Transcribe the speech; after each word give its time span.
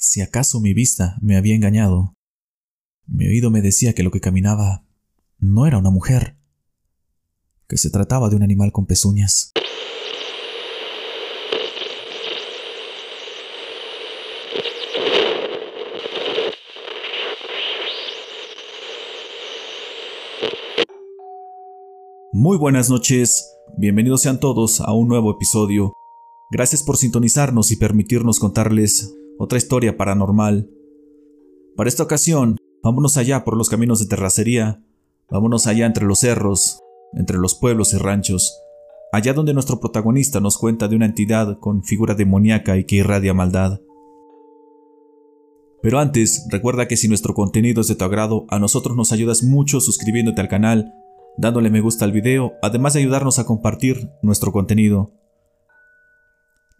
Si 0.00 0.20
acaso 0.20 0.60
mi 0.60 0.74
vista 0.74 1.16
me 1.20 1.36
había 1.36 1.56
engañado. 1.56 2.14
Mi 3.08 3.26
oído 3.26 3.50
me 3.50 3.62
decía 3.62 3.94
que 3.94 4.04
lo 4.04 4.12
que 4.12 4.20
caminaba 4.20 4.84
no 5.40 5.66
era 5.66 5.76
una 5.76 5.90
mujer, 5.90 6.38
que 7.66 7.76
se 7.76 7.90
trataba 7.90 8.28
de 8.28 8.36
un 8.36 8.44
animal 8.44 8.70
con 8.70 8.86
pezuñas. 8.86 9.50
Muy 22.32 22.56
buenas 22.56 22.88
noches, 22.88 23.52
bienvenidos 23.76 24.22
sean 24.22 24.38
todos 24.38 24.80
a 24.80 24.92
un 24.92 25.08
nuevo 25.08 25.32
episodio. 25.32 25.92
Gracias 26.52 26.84
por 26.84 26.96
sintonizarnos 26.96 27.72
y 27.72 27.76
permitirnos 27.76 28.38
contarles 28.38 29.12
otra 29.38 29.58
historia 29.58 29.96
paranormal. 29.96 30.68
Para 31.76 31.88
esta 31.88 32.02
ocasión, 32.02 32.56
vámonos 32.82 33.16
allá 33.16 33.44
por 33.44 33.56
los 33.56 33.68
caminos 33.68 34.00
de 34.00 34.06
terracería, 34.06 34.82
vámonos 35.30 35.66
allá 35.66 35.86
entre 35.86 36.04
los 36.04 36.20
cerros, 36.20 36.80
entre 37.14 37.38
los 37.38 37.54
pueblos 37.54 37.94
y 37.94 37.98
ranchos, 37.98 38.58
allá 39.12 39.32
donde 39.32 39.54
nuestro 39.54 39.80
protagonista 39.80 40.40
nos 40.40 40.58
cuenta 40.58 40.88
de 40.88 40.96
una 40.96 41.06
entidad 41.06 41.58
con 41.60 41.82
figura 41.84 42.14
demoníaca 42.14 42.76
y 42.76 42.84
que 42.84 42.96
irradia 42.96 43.34
maldad. 43.34 43.80
Pero 45.80 46.00
antes, 46.00 46.46
recuerda 46.50 46.88
que 46.88 46.96
si 46.96 47.06
nuestro 47.08 47.34
contenido 47.34 47.80
es 47.80 47.88
de 47.88 47.94
tu 47.94 48.04
agrado, 48.04 48.46
a 48.48 48.58
nosotros 48.58 48.96
nos 48.96 49.12
ayudas 49.12 49.44
mucho 49.44 49.80
suscribiéndote 49.80 50.40
al 50.40 50.48
canal 50.48 50.92
dándole 51.38 51.70
me 51.70 51.80
gusta 51.80 52.04
al 52.04 52.12
video, 52.12 52.54
además 52.60 52.92
de 52.92 53.00
ayudarnos 53.00 53.38
a 53.38 53.46
compartir 53.46 54.10
nuestro 54.22 54.52
contenido. 54.52 55.12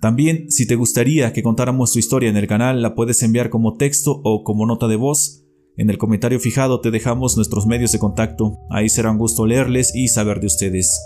También, 0.01 0.49
si 0.49 0.65
te 0.65 0.77
gustaría 0.77 1.33
que 1.33 1.43
contáramos 1.43 1.93
tu 1.93 1.99
historia 1.99 2.31
en 2.31 2.37
el 2.37 2.47
canal, 2.47 2.83
la 2.83 2.95
puedes 2.95 3.21
enviar 3.25 3.51
como 3.51 3.75
texto 3.75 4.21
o 4.23 4.45
como 4.45 4.65
nota 4.65 4.87
de 4.87 4.95
voz. 4.95 5.45
En 5.77 5.91
el 5.91 5.99
comentario 5.99 6.39
fijado 6.39 6.81
te 6.81 6.93
dejamos 6.93 7.37
nuestros 7.37 7.67
medios 7.67 7.91
de 7.91 7.99
contacto, 7.99 8.59
ahí 8.71 8.89
será 8.89 9.11
un 9.11 9.19
gusto 9.19 9.45
leerles 9.45 9.93
y 9.97 10.07
saber 10.07 10.39
de 10.39 10.47
ustedes. 10.47 11.01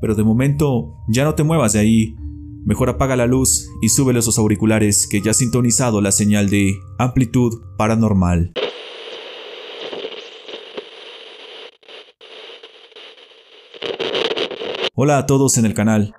Pero 0.00 0.14
de 0.14 0.22
momento, 0.22 0.94
ya 1.08 1.24
no 1.24 1.34
te 1.34 1.42
muevas 1.42 1.72
de 1.72 1.80
ahí, 1.80 2.14
mejor 2.64 2.88
apaga 2.88 3.16
la 3.16 3.26
luz 3.26 3.68
y 3.82 3.88
súbele 3.88 4.20
esos 4.20 4.38
auriculares 4.38 5.08
que 5.08 5.20
ya 5.20 5.32
ha 5.32 5.34
sintonizado 5.34 6.00
la 6.00 6.12
señal 6.12 6.48
de 6.48 6.72
amplitud 6.98 7.52
paranormal. 7.76 8.52
Hola 14.94 15.18
a 15.18 15.26
todos 15.26 15.58
en 15.58 15.66
el 15.66 15.74
canal. 15.74 16.14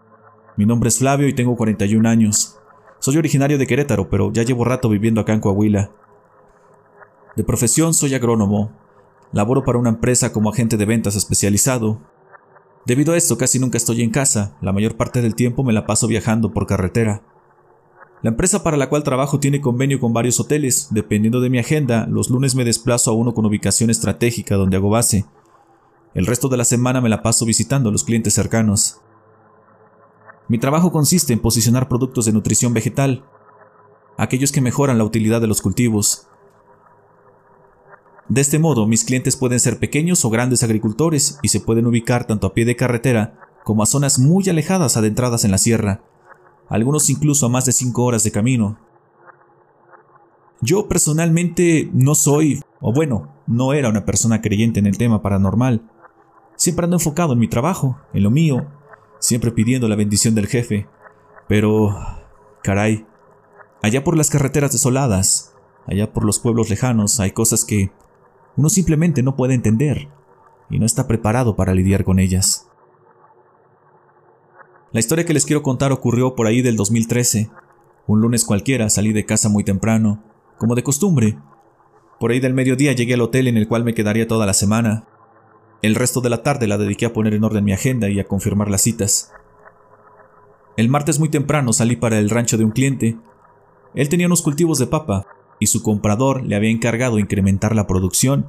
Mi 0.57 0.65
nombre 0.65 0.89
es 0.89 0.97
Flavio 0.97 1.27
y 1.27 1.33
tengo 1.33 1.55
41 1.55 2.09
años. 2.09 2.57
Soy 2.97 3.15
originario 3.17 3.59
de 3.59 3.67
Querétaro, 3.67 4.09
pero 4.09 4.33
ya 4.33 4.41
llevo 4.41 4.65
rato 4.65 4.89
viviendo 4.89 5.21
acá 5.21 5.33
en 5.33 5.39
Coahuila. 5.39 5.91
De 7.35 7.43
profesión 7.43 7.93
soy 7.93 8.15
agrónomo. 8.15 8.71
Laboro 9.31 9.63
para 9.63 9.77
una 9.77 9.89
empresa 9.89 10.33
como 10.33 10.49
agente 10.49 10.75
de 10.75 10.85
ventas 10.85 11.15
especializado. 11.15 12.01
Debido 12.87 13.13
a 13.13 13.17
esto 13.17 13.37
casi 13.37 13.59
nunca 13.59 13.77
estoy 13.77 14.01
en 14.01 14.09
casa, 14.09 14.57
la 14.59 14.73
mayor 14.73 14.97
parte 14.97 15.21
del 15.21 15.35
tiempo 15.35 15.63
me 15.63 15.73
la 15.73 15.85
paso 15.85 16.07
viajando 16.07 16.51
por 16.51 16.65
carretera. 16.65 17.21
La 18.23 18.31
empresa 18.31 18.63
para 18.63 18.77
la 18.77 18.89
cual 18.89 19.03
trabajo 19.03 19.39
tiene 19.39 19.61
convenio 19.61 19.99
con 19.99 20.11
varios 20.11 20.39
hoteles, 20.39 20.87
dependiendo 20.89 21.39
de 21.39 21.51
mi 21.51 21.59
agenda, 21.59 22.07
los 22.09 22.31
lunes 22.31 22.55
me 22.55 22.65
desplazo 22.65 23.11
a 23.11 23.13
uno 23.13 23.35
con 23.35 23.45
ubicación 23.45 23.91
estratégica 23.91 24.55
donde 24.55 24.77
hago 24.77 24.89
base, 24.89 25.25
el 26.17 26.25
resto 26.25 26.49
de 26.49 26.57
la 26.57 26.65
semana 26.65 26.99
me 26.99 27.09
la 27.09 27.21
paso 27.21 27.45
visitando 27.45 27.89
a 27.89 27.91
los 27.91 28.03
clientes 28.03 28.33
cercanos. 28.33 29.01
Mi 30.47 30.57
trabajo 30.57 30.91
consiste 30.91 31.33
en 31.33 31.39
posicionar 31.39 31.89
productos 31.89 32.25
de 32.25 32.33
nutrición 32.33 32.73
vegetal, 32.73 33.25
aquellos 34.17 34.51
que 34.51 34.61
mejoran 34.61 34.97
la 34.97 35.03
utilidad 35.03 35.41
de 35.41 35.47
los 35.47 35.61
cultivos. 35.61 36.27
De 38.29 38.41
este 38.41 38.59
modo, 38.59 38.87
mis 38.87 39.03
clientes 39.03 39.35
pueden 39.35 39.59
ser 39.59 39.79
pequeños 39.79 40.23
o 40.25 40.29
grandes 40.29 40.63
agricultores 40.63 41.39
y 41.41 41.49
se 41.49 41.59
pueden 41.59 41.85
ubicar 41.87 42.25
tanto 42.25 42.47
a 42.47 42.53
pie 42.53 42.65
de 42.65 42.75
carretera 42.75 43.39
como 43.63 43.83
a 43.83 43.85
zonas 43.85 44.19
muy 44.19 44.47
alejadas 44.49 44.95
adentradas 44.95 45.43
en 45.43 45.51
la 45.51 45.57
sierra, 45.57 46.01
algunos 46.69 47.09
incluso 47.09 47.45
a 47.45 47.49
más 47.49 47.65
de 47.65 47.73
5 47.73 48.03
horas 48.03 48.23
de 48.23 48.31
camino. 48.31 48.79
Yo 50.61 50.87
personalmente 50.87 51.89
no 51.93 52.15
soy, 52.15 52.61
o 52.79 52.93
bueno, 52.93 53.33
no 53.47 53.73
era 53.73 53.89
una 53.89 54.05
persona 54.05 54.41
creyente 54.41 54.79
en 54.79 54.87
el 54.87 54.97
tema 54.97 55.21
paranormal, 55.21 55.89
Siempre 56.57 56.85
ando 56.85 56.95
enfocado 56.95 57.33
en 57.33 57.39
mi 57.39 57.47
trabajo, 57.47 57.99
en 58.13 58.23
lo 58.23 58.31
mío, 58.31 58.65
siempre 59.19 59.51
pidiendo 59.51 59.87
la 59.87 59.95
bendición 59.95 60.35
del 60.35 60.47
jefe. 60.47 60.87
Pero, 61.47 61.95
caray, 62.63 63.05
allá 63.81 64.03
por 64.03 64.17
las 64.17 64.29
carreteras 64.29 64.71
desoladas, 64.71 65.55
allá 65.85 66.13
por 66.13 66.25
los 66.25 66.39
pueblos 66.39 66.69
lejanos, 66.69 67.19
hay 67.19 67.31
cosas 67.31 67.65
que 67.65 67.91
uno 68.55 68.69
simplemente 68.69 69.23
no 69.23 69.35
puede 69.35 69.53
entender 69.53 70.09
y 70.69 70.79
no 70.79 70.85
está 70.85 71.07
preparado 71.07 71.55
para 71.55 71.73
lidiar 71.73 72.03
con 72.03 72.19
ellas. 72.19 72.67
La 74.91 74.99
historia 74.99 75.25
que 75.25 75.33
les 75.33 75.45
quiero 75.45 75.63
contar 75.63 75.91
ocurrió 75.91 76.35
por 76.35 76.47
ahí 76.47 76.61
del 76.61 76.75
2013. 76.75 77.49
Un 78.07 78.21
lunes 78.21 78.45
cualquiera 78.45 78.89
salí 78.89 79.13
de 79.13 79.25
casa 79.25 79.49
muy 79.49 79.63
temprano, 79.63 80.23
como 80.57 80.75
de 80.75 80.83
costumbre. 80.83 81.37
Por 82.19 82.31
ahí 82.31 82.39
del 82.39 82.53
mediodía 82.53 82.93
llegué 82.93 83.13
al 83.13 83.21
hotel 83.21 83.47
en 83.47 83.57
el 83.57 83.67
cual 83.67 83.83
me 83.83 83.93
quedaría 83.93 84.27
toda 84.27 84.45
la 84.45 84.53
semana. 84.53 85.05
El 85.87 85.95
resto 85.95 86.19
de 86.19 86.29
la 86.29 86.43
tarde 86.43 86.67
la 86.67 86.77
dediqué 86.77 87.05
a 87.05 87.13
poner 87.13 87.33
en 87.33 87.45
orden 87.45 87.63
mi 87.63 87.71
agenda 87.71 88.09
y 88.09 88.19
a 88.19 88.27
confirmar 88.27 88.69
las 88.69 88.81
citas. 88.81 89.31
El 90.75 90.89
martes 90.89 91.17
muy 91.17 91.29
temprano 91.29 91.71
salí 91.71 91.95
para 91.95 92.19
el 92.19 92.29
rancho 92.29 92.57
de 92.57 92.65
un 92.65 92.71
cliente. 92.71 93.15
Él 93.95 94.09
tenía 94.09 94.27
unos 94.27 94.41
cultivos 94.41 94.79
de 94.79 94.87
papa 94.87 95.25
y 95.61 95.67
su 95.67 95.81
comprador 95.83 96.45
le 96.45 96.57
había 96.57 96.71
encargado 96.71 97.19
incrementar 97.19 97.73
la 97.73 97.87
producción. 97.87 98.47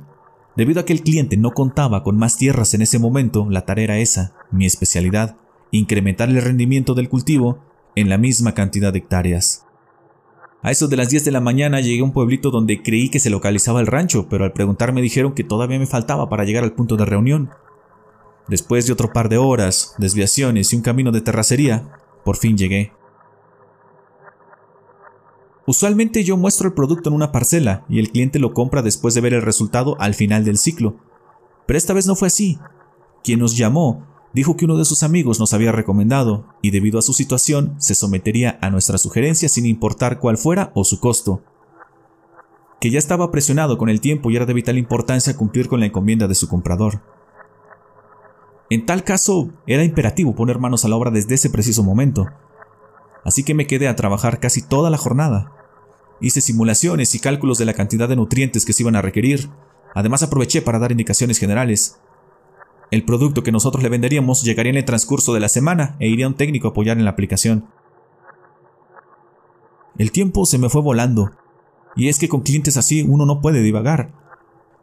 Debido 0.56 0.81
a 0.81 0.84
que 0.84 0.93
el 0.93 1.03
cliente 1.03 1.37
no 1.37 1.53
contaba 1.53 2.03
con 2.03 2.19
más 2.19 2.38
tierras 2.38 2.75
en 2.75 2.82
ese 2.82 2.99
momento, 2.99 3.47
la 3.49 3.65
tarea 3.65 3.84
era 3.84 3.99
esa, 3.99 4.34
mi 4.50 4.66
especialidad, 4.66 5.37
incrementar 5.70 6.31
el 6.31 6.43
rendimiento 6.43 6.94
del 6.94 7.09
cultivo 7.09 7.60
en 7.94 8.09
la 8.09 8.19
misma 8.19 8.55
cantidad 8.55 8.93
de 8.93 8.99
hectáreas. 8.99 9.65
A 10.63 10.73
eso 10.73 10.89
de 10.89 10.97
las 10.97 11.09
10 11.09 11.25
de 11.25 11.31
la 11.31 11.41
mañana 11.41 11.81
llegué 11.81 12.01
a 12.01 12.05
un 12.05 12.13
pueblito 12.13 12.51
donde 12.51 12.83
creí 12.83 13.11
que 13.11 13.21
se 13.21 13.31
localizaba 13.31 13.81
el 13.81 13.87
rancho, 13.87 14.29
pero 14.29 14.45
al 14.45 14.53
preguntar 14.53 14.93
me 14.93 15.03
dijeron 15.03 15.33
que 15.33 15.45
todavía 15.45 15.79
me 15.79 15.87
faltaba 15.87 16.29
para 16.29 16.45
llegar 16.45 16.65
al 16.65 16.73
punto 16.73 16.97
de 16.97 17.05
reunión. 17.05 17.51
Después 18.49 18.87
de 18.87 18.93
otro 18.93 19.13
par 19.13 19.29
de 19.29 19.37
horas, 19.37 19.95
desviaciones 19.99 20.73
y 20.73 20.77
un 20.77 20.83
camino 20.83 21.13
de 21.13 21.21
terracería, 21.21 21.93
por 22.25 22.37
fin 22.37 22.57
llegué. 22.57 22.93
Usualmente 25.67 26.25
yo 26.25 26.37
muestro 26.37 26.69
el 26.69 26.75
producto 26.75 27.11
en 27.11 27.15
una 27.15 27.31
parcela 27.31 27.85
y 27.89 27.99
el 27.99 28.11
cliente 28.11 28.39
lo 28.39 28.55
compra 28.55 28.83
después 28.83 29.15
de 29.15 29.21
ver 29.21 29.35
el 29.35 29.43
resultado 29.43 30.01
al 30.01 30.15
final 30.15 30.45
del 30.45 30.59
ciclo. 30.59 30.97
Pero 31.67 31.77
esta 31.77 31.93
vez 31.93 32.07
no 32.07 32.17
fue 32.17 32.29
así. 32.29 32.59
Quien 33.23 33.39
nos 33.39 33.57
llamó 33.57 34.07
dijo 34.38 34.56
que 34.56 34.66
uno 34.66 34.76
de 34.76 34.84
sus 34.84 35.03
amigos 35.03 35.41
nos 35.41 35.53
había 35.53 35.72
recomendado, 35.72 36.47
y 36.62 36.71
debido 36.71 37.00
a 37.00 37.03
su 37.03 37.12
situación 37.12 37.75
se 37.78 37.97
sometería 37.97 38.56
a 38.62 38.71
nuestra 38.71 38.97
sugerencia 38.97 39.49
sin 39.49 39.66
importar 39.66 40.21
cuál 40.21 40.38
fuera 40.38 40.71
o 40.76 40.84
su 40.84 41.00
costo. 41.00 41.43
Que 42.81 42.93
ya 42.93 43.00
estaba 43.00 43.32
presionado 43.32 43.78
con 43.78 43.88
el 43.88 44.00
tiempo 44.00 44.31
y 44.31 44.37
era 44.37 44.47
de 44.47 44.54
vital 44.54 44.78
importancia 44.78 45.37
cumplir 45.37 45.66
con 45.66 45.81
la 45.81 45.87
encomienda 45.87 46.28
de 46.28 46.37
su 46.37 46.49
comprador. 46.49 47.03
En 48.71 48.87
tal 48.87 49.03
caso, 49.03 49.50
era 49.66 49.82
imperativo 49.82 50.37
poner 50.37 50.60
manos 50.60 50.84
a 50.84 50.88
la 50.88 50.94
obra 50.94 51.10
desde 51.10 51.34
ese 51.34 51.50
preciso 51.50 51.82
momento. 51.82 52.28
Así 53.25 53.43
que 53.43 53.55
me 53.55 53.66
quedé 53.66 53.88
a 53.88 53.97
trabajar 53.97 54.38
casi 54.38 54.62
toda 54.62 54.88
la 54.88 54.99
jornada. 54.99 55.53
Hice 56.20 56.41
simulaciones 56.41 57.12
y 57.16 57.19
cálculos 57.19 57.59
de 57.59 57.65
la 57.65 57.75
cantidad 57.75 58.09
de 58.09 58.15
nutrientes 58.15 58.65
que 58.65 58.72
se 58.72 58.84
iban 58.84 58.94
a 58.94 59.03
requerir. 59.03 59.50
Además 59.97 60.22
aproveché 60.22 60.62
para 60.62 60.78
dar 60.78 60.93
indicaciones 60.93 61.38
generales, 61.38 61.99
el 62.91 63.04
producto 63.04 63.43
que 63.43 63.53
nosotros 63.53 63.82
le 63.82 63.91
venderíamos 63.91 64.43
llegaría 64.43 64.71
en 64.71 64.78
el 64.78 64.84
transcurso 64.84 65.34
de 65.34 65.41
la 65.41 65.49
semana 65.49 65.97
e 66.00 66.09
iría 66.09 66.26
un 66.26 66.34
técnico 66.34 66.69
a 66.69 66.71
apoyar 66.71 66.97
en 66.97 67.04
la 67.04 67.10
aplicación. 67.10 67.66
El 69.99 70.10
tiempo 70.12 70.47
se 70.47 70.59
me 70.59 70.71
fue 70.71 70.81
volando, 70.81 71.32
y 71.96 72.08
es 72.08 72.19
que 72.19 72.29
con 72.29 72.40
clientes 72.40 72.76
así 72.76 73.05
uno 73.06 73.26
no 73.26 73.40
puede 73.40 73.62
divagar. 73.62 74.12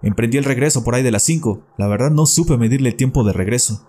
Emprendí 0.01 0.37
el 0.37 0.43
regreso 0.43 0.83
por 0.83 0.93
ahí 0.93 1.01
de 1.01 1.11
las 1.11 1.23
5, 1.23 1.61
la 1.77 1.87
verdad 1.87 2.11
no 2.11 2.25
supe 2.25 2.57
medirle 2.57 2.89
el 2.89 2.95
tiempo 2.95 3.23
de 3.23 3.33
regreso. 3.33 3.87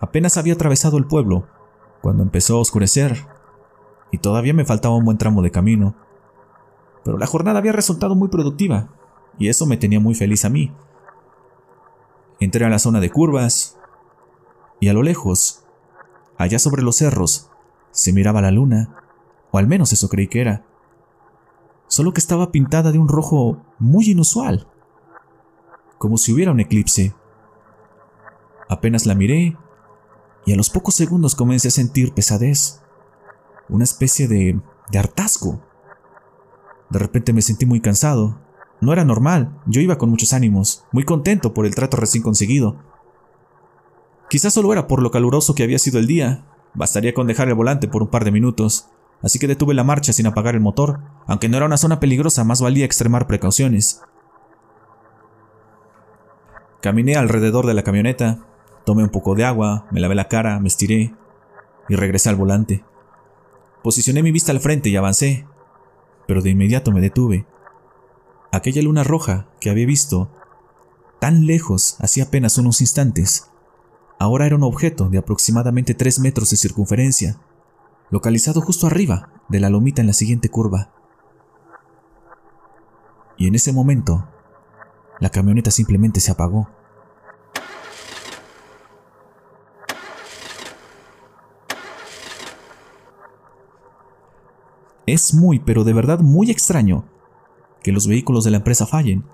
Apenas 0.00 0.36
había 0.36 0.54
atravesado 0.54 0.98
el 0.98 1.06
pueblo, 1.06 1.48
cuando 2.00 2.22
empezó 2.22 2.56
a 2.56 2.60
oscurecer, 2.60 3.26
y 4.12 4.18
todavía 4.18 4.54
me 4.54 4.64
faltaba 4.64 4.96
un 4.96 5.04
buen 5.04 5.18
tramo 5.18 5.42
de 5.42 5.50
camino. 5.50 5.96
Pero 7.04 7.18
la 7.18 7.26
jornada 7.26 7.58
había 7.58 7.72
resultado 7.72 8.14
muy 8.14 8.28
productiva, 8.28 8.88
y 9.38 9.48
eso 9.48 9.66
me 9.66 9.76
tenía 9.76 10.00
muy 10.00 10.14
feliz 10.14 10.44
a 10.44 10.48
mí, 10.50 10.72
Entré 12.40 12.64
a 12.64 12.70
la 12.70 12.78
zona 12.78 13.00
de 13.00 13.10
curvas 13.10 13.78
y 14.80 14.88
a 14.88 14.92
lo 14.92 15.02
lejos, 15.02 15.64
allá 16.38 16.58
sobre 16.58 16.82
los 16.82 16.96
cerros, 16.96 17.50
se 17.90 18.12
miraba 18.12 18.40
la 18.40 18.50
luna, 18.50 18.96
o 19.50 19.58
al 19.58 19.66
menos 19.66 19.92
eso 19.92 20.08
creí 20.08 20.28
que 20.28 20.40
era. 20.40 20.64
Solo 21.86 22.12
que 22.12 22.20
estaba 22.20 22.50
pintada 22.50 22.92
de 22.92 22.98
un 22.98 23.08
rojo 23.08 23.62
muy 23.78 24.10
inusual, 24.10 24.66
como 25.98 26.16
si 26.16 26.32
hubiera 26.32 26.52
un 26.52 26.60
eclipse. 26.60 27.14
Apenas 28.68 29.06
la 29.06 29.14
miré 29.14 29.56
y 30.46 30.52
a 30.52 30.56
los 30.56 30.70
pocos 30.70 30.94
segundos 30.94 31.34
comencé 31.34 31.68
a 31.68 31.72
sentir 31.72 32.14
pesadez, 32.14 32.80
una 33.68 33.84
especie 33.84 34.26
de 34.26 34.60
de 34.90 34.98
hartazgo. 34.98 35.60
De 36.90 36.98
repente 36.98 37.32
me 37.32 37.42
sentí 37.42 37.66
muy 37.66 37.80
cansado. 37.80 38.38
No 38.80 38.92
era 38.92 39.04
normal, 39.04 39.60
yo 39.66 39.80
iba 39.80 39.98
con 39.98 40.10
muchos 40.10 40.32
ánimos, 40.32 40.84
muy 40.92 41.04
contento 41.04 41.52
por 41.52 41.66
el 41.66 41.74
trato 41.74 41.96
recién 41.96 42.22
conseguido. 42.22 42.76
Quizás 44.30 44.54
solo 44.54 44.72
era 44.72 44.86
por 44.86 45.02
lo 45.02 45.10
caluroso 45.10 45.54
que 45.54 45.62
había 45.62 45.78
sido 45.78 45.98
el 45.98 46.06
día, 46.06 46.46
bastaría 46.72 47.12
con 47.12 47.26
dejar 47.26 47.48
el 47.48 47.54
volante 47.54 47.88
por 47.88 48.02
un 48.02 48.08
par 48.08 48.24
de 48.24 48.30
minutos, 48.30 48.88
así 49.22 49.38
que 49.38 49.48
detuve 49.48 49.74
la 49.74 49.84
marcha 49.84 50.12
sin 50.12 50.26
apagar 50.26 50.54
el 50.54 50.60
motor, 50.60 51.00
aunque 51.26 51.48
no 51.48 51.56
era 51.56 51.66
una 51.66 51.76
zona 51.76 52.00
peligrosa, 52.00 52.44
más 52.44 52.62
valía 52.62 52.84
extremar 52.84 53.26
precauciones. 53.26 54.02
Caminé 56.80 57.16
alrededor 57.16 57.66
de 57.66 57.74
la 57.74 57.82
camioneta, 57.82 58.46
tomé 58.86 59.02
un 59.02 59.10
poco 59.10 59.34
de 59.34 59.44
agua, 59.44 59.86
me 59.90 60.00
lavé 60.00 60.14
la 60.14 60.28
cara, 60.28 60.58
me 60.60 60.68
estiré 60.68 61.14
y 61.88 61.96
regresé 61.96 62.30
al 62.30 62.36
volante. 62.36 62.84
Posicioné 63.82 64.22
mi 64.22 64.32
vista 64.32 64.52
al 64.52 64.60
frente 64.60 64.88
y 64.88 64.96
avancé, 64.96 65.46
pero 66.26 66.40
de 66.40 66.50
inmediato 66.50 66.92
me 66.92 67.00
detuve. 67.00 67.46
Aquella 68.52 68.82
luna 68.82 69.04
roja 69.04 69.46
que 69.60 69.70
había 69.70 69.86
visto 69.86 70.28
tan 71.20 71.46
lejos 71.46 71.96
hacía 72.00 72.24
apenas 72.24 72.58
unos 72.58 72.80
instantes, 72.80 73.48
ahora 74.18 74.46
era 74.46 74.56
un 74.56 74.64
objeto 74.64 75.08
de 75.08 75.18
aproximadamente 75.18 75.94
3 75.94 76.18
metros 76.18 76.50
de 76.50 76.56
circunferencia, 76.56 77.38
localizado 78.10 78.60
justo 78.60 78.88
arriba 78.88 79.30
de 79.48 79.60
la 79.60 79.70
lomita 79.70 80.00
en 80.00 80.08
la 80.08 80.14
siguiente 80.14 80.48
curva. 80.48 80.90
Y 83.36 83.46
en 83.46 83.54
ese 83.54 83.72
momento 83.72 84.28
la 85.20 85.30
camioneta 85.30 85.70
simplemente 85.70 86.18
se 86.18 86.32
apagó. 86.32 86.68
Es 95.06 95.34
muy, 95.34 95.60
pero 95.60 95.84
de 95.84 95.92
verdad 95.92 96.18
muy 96.18 96.50
extraño 96.50 97.04
que 97.82 97.92
los 97.92 98.06
vehículos 98.06 98.44
de 98.44 98.50
la 98.50 98.58
empresa 98.58 98.86
fallen, 98.86 99.24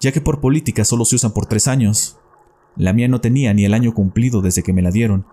ya 0.00 0.12
que 0.12 0.20
por 0.20 0.40
política 0.40 0.84
solo 0.84 1.04
se 1.04 1.16
usan 1.16 1.32
por 1.32 1.46
tres 1.46 1.68
años. 1.68 2.18
La 2.76 2.92
mía 2.92 3.08
no 3.08 3.20
tenía 3.20 3.52
ni 3.54 3.64
el 3.64 3.74
año 3.74 3.92
cumplido 3.94 4.40
desde 4.40 4.62
que 4.62 4.72
me 4.72 4.82
la 4.82 4.90
dieron. 4.90 5.26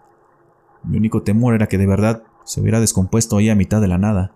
Mi 0.83 0.97
único 0.97 1.23
temor 1.23 1.53
era 1.53 1.67
que 1.67 1.77
de 1.77 1.87
verdad 1.87 2.23
se 2.43 2.61
hubiera 2.61 2.79
descompuesto 2.79 3.37
ahí 3.37 3.49
a 3.49 3.55
mitad 3.55 3.81
de 3.81 3.87
la 3.87 3.97
nada. 3.97 4.33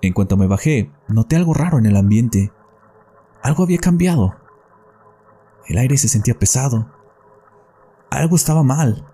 En 0.00 0.12
cuanto 0.12 0.36
me 0.36 0.46
bajé, 0.46 0.90
noté 1.08 1.36
algo 1.36 1.54
raro 1.54 1.78
en 1.78 1.86
el 1.86 1.96
ambiente. 1.96 2.52
Algo 3.42 3.64
había 3.64 3.78
cambiado. 3.78 4.36
El 5.66 5.78
aire 5.78 5.98
se 5.98 6.08
sentía 6.08 6.38
pesado. 6.38 6.88
Algo 8.10 8.36
estaba 8.36 8.62
mal. 8.62 9.04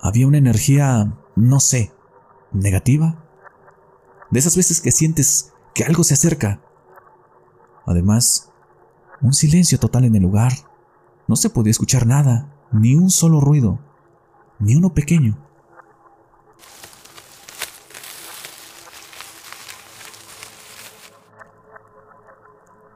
Había 0.00 0.26
una 0.26 0.38
energía, 0.38 1.16
no 1.34 1.60
sé, 1.60 1.92
negativa. 2.52 3.24
De 4.30 4.38
esas 4.38 4.56
veces 4.56 4.80
que 4.80 4.90
sientes 4.90 5.52
que 5.74 5.84
algo 5.84 6.04
se 6.04 6.14
acerca. 6.14 6.60
Además, 7.86 8.52
un 9.22 9.32
silencio 9.32 9.78
total 9.78 10.04
en 10.04 10.16
el 10.16 10.22
lugar. 10.22 10.52
No 11.28 11.36
se 11.36 11.50
podía 11.50 11.70
escuchar 11.70 12.06
nada, 12.06 12.54
ni 12.72 12.94
un 12.94 13.10
solo 13.10 13.40
ruido, 13.40 13.80
ni 14.58 14.76
uno 14.76 14.94
pequeño. 14.94 15.46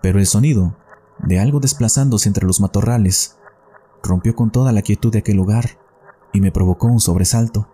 pero 0.01 0.19
el 0.19 0.27
sonido 0.27 0.77
de 1.19 1.39
algo 1.39 1.61
desplazándose 1.61 2.29
entre 2.29 2.47
los 2.47 2.61
matorrales 2.61 3.37
rompió 4.03 4.35
con 4.35 4.51
toda 4.51 4.73
la 4.73 4.83
quietud 4.83 5.13
de 5.13 5.19
aquel 5.19 5.37
lugar 5.37 5.79
y 6.33 6.41
me 6.41 6.53
provocó 6.53 6.87
un 6.87 7.01
sobresalto. 7.01 7.69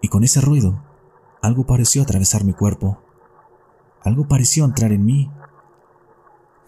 Y 0.00 0.08
con 0.08 0.24
ese 0.24 0.40
ruido, 0.40 0.82
algo 1.42 1.66
pareció 1.66 2.02
atravesar 2.02 2.44
mi 2.44 2.52
cuerpo. 2.52 2.98
Algo 4.02 4.28
pareció 4.28 4.64
entrar 4.64 4.92
en 4.92 5.04
mí. 5.04 5.30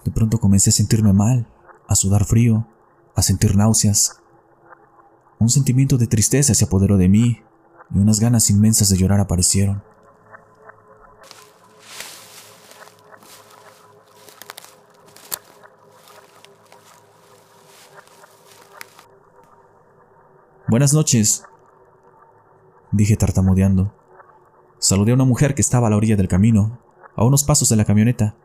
De 0.05 0.11
pronto 0.11 0.39
comencé 0.39 0.71
a 0.71 0.73
sentirme 0.73 1.13
mal, 1.13 1.49
a 1.89 1.95
sudar 1.95 2.25
frío, 2.25 2.67
a 3.15 3.23
sentir 3.23 3.57
náuseas. 3.57 4.21
Un 5.39 5.49
sentimiento 5.49 5.97
de 5.99 6.07
tristeza 6.07 6.55
se 6.55 6.65
apoderó 6.65 6.97
de 6.97 7.09
mí 7.09 7.43
y 7.95 7.99
unas 7.99 8.21
ganas 8.21 8.51
inmensas 8.51 8.89
de 8.89 8.97
llorar 8.97 9.21
aparecieron. 9.21 9.83
Buenas 20.71 20.95
noches, 20.95 21.43
dije 22.93 23.17
tartamudeando. 23.17 23.93
Saludé 24.79 25.11
a 25.11 25.17
una 25.17 25.25
mujer 25.25 25.57
que 25.57 25.63
estaba 25.63 25.89
a 25.89 25.91
la 25.91 25.97
orilla 25.97 26.15
del 26.15 26.29
camino, 26.29 26.79
a 27.17 27.25
unos 27.25 27.43
pasos 27.43 27.69
de 27.71 27.75
la 27.75 27.85
camioneta. 27.85 28.37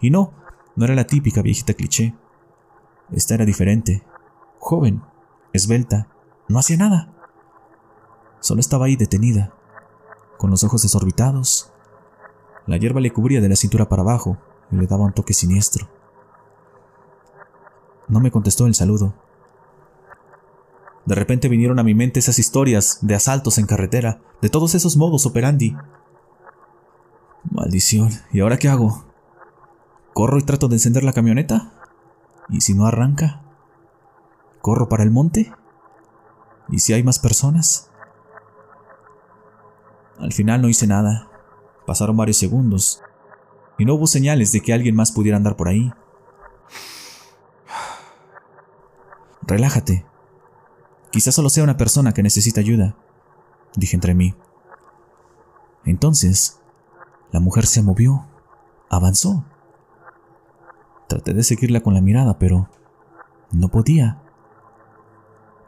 Y 0.00 0.08
no, 0.08 0.32
no 0.76 0.86
era 0.86 0.94
la 0.94 1.04
típica 1.04 1.42
viejita 1.42 1.74
cliché. 1.74 2.14
Esta 3.12 3.34
era 3.34 3.44
diferente. 3.44 4.02
Joven, 4.60 5.02
esbelta, 5.52 6.08
no 6.48 6.58
hacía 6.58 6.78
nada. 6.78 7.12
Solo 8.40 8.60
estaba 8.60 8.86
ahí 8.86 8.96
detenida, 8.96 9.52
con 10.38 10.48
los 10.48 10.64
ojos 10.64 10.80
desorbitados. 10.80 11.70
La 12.66 12.78
hierba 12.78 13.02
le 13.02 13.12
cubría 13.12 13.42
de 13.42 13.50
la 13.50 13.56
cintura 13.56 13.90
para 13.90 14.00
abajo 14.00 14.38
y 14.70 14.76
le 14.76 14.86
daba 14.86 15.04
un 15.04 15.12
toque 15.12 15.34
siniestro. 15.34 15.86
No 18.08 18.20
me 18.20 18.30
contestó 18.30 18.64
el 18.64 18.74
saludo. 18.74 19.23
De 21.06 21.14
repente 21.14 21.48
vinieron 21.48 21.78
a 21.78 21.82
mi 21.82 21.94
mente 21.94 22.20
esas 22.20 22.38
historias 22.38 22.98
de 23.02 23.14
asaltos 23.14 23.58
en 23.58 23.66
carretera, 23.66 24.20
de 24.40 24.48
todos 24.48 24.74
esos 24.74 24.96
modos 24.96 25.26
operandi. 25.26 25.76
Maldición, 27.50 28.10
¿y 28.32 28.40
ahora 28.40 28.58
qué 28.58 28.68
hago? 28.68 29.04
¿Corro 30.14 30.38
y 30.38 30.42
trato 30.42 30.68
de 30.68 30.76
encender 30.76 31.04
la 31.04 31.12
camioneta? 31.12 31.72
¿Y 32.48 32.62
si 32.62 32.74
no 32.74 32.86
arranca? 32.86 33.42
¿Corro 34.62 34.88
para 34.88 35.02
el 35.02 35.10
monte? 35.10 35.52
¿Y 36.70 36.78
si 36.78 36.94
hay 36.94 37.02
más 37.02 37.18
personas? 37.18 37.90
Al 40.18 40.32
final 40.32 40.62
no 40.62 40.68
hice 40.68 40.86
nada. 40.86 41.28
Pasaron 41.86 42.16
varios 42.16 42.38
segundos 42.38 43.02
y 43.76 43.84
no 43.84 43.94
hubo 43.94 44.06
señales 44.06 44.52
de 44.52 44.62
que 44.62 44.72
alguien 44.72 44.96
más 44.96 45.12
pudiera 45.12 45.36
andar 45.36 45.56
por 45.56 45.68
ahí. 45.68 45.92
Relájate, 49.42 50.06
Quizás 51.14 51.36
solo 51.36 51.48
sea 51.48 51.62
una 51.62 51.76
persona 51.76 52.12
que 52.12 52.24
necesita 52.24 52.58
ayuda, 52.58 52.96
dije 53.76 53.94
entre 53.94 54.14
mí. 54.14 54.34
Entonces, 55.84 56.60
la 57.30 57.38
mujer 57.38 57.66
se 57.66 57.82
movió, 57.82 58.26
avanzó. 58.90 59.44
Traté 61.06 61.32
de 61.32 61.44
seguirla 61.44 61.82
con 61.82 61.94
la 61.94 62.00
mirada, 62.00 62.40
pero 62.40 62.68
no 63.52 63.68
podía. 63.68 64.22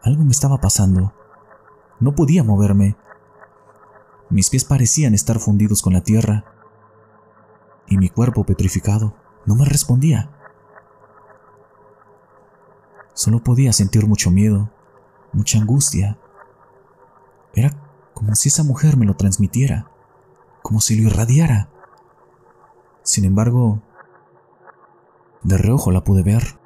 Algo 0.03 0.25
me 0.25 0.33
estaba 0.33 0.59
pasando. 0.59 1.15
No 2.00 2.17
podía 2.17 2.43
moverme. 2.43 2.97
Mis 4.31 4.50
pies 4.50 4.65
parecían 4.65 5.15
estar 5.15 5.38
fundidos 5.38 5.81
con 5.81 5.93
la 5.93 6.00
tierra 6.00 6.45
y 7.87 7.99
mi 7.99 8.09
cuerpo 8.09 8.43
petrificado 8.43 9.15
no 9.45 9.55
me 9.55 9.65
respondía. 9.65 10.29
Solo 13.15 13.45
podía 13.45 13.73
sentir 13.73 14.09
mucho 14.09 14.33
miedo, 14.33 14.73
mucha 15.33 15.59
angustia. 15.59 16.18
Era 17.54 17.73
como 18.14 18.35
si 18.35 18.49
esa 18.49 18.62
mujer 18.62 18.97
me 18.97 19.06
lo 19.06 19.14
transmitiera, 19.14 19.90
como 20.62 20.80
si 20.80 20.97
lo 21.00 21.09
irradiara. 21.09 21.68
Sin 23.02 23.25
embargo, 23.25 23.83
de 25.42 25.59
reojo 25.59 25.90
la 25.90 26.02
pude 26.02 26.23
ver. 26.23 26.59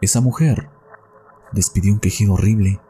Esa 0.00 0.20
mujer 0.20 0.70
despidió 1.52 1.92
un 1.92 2.00
quejido 2.00 2.34
horrible, 2.34 2.80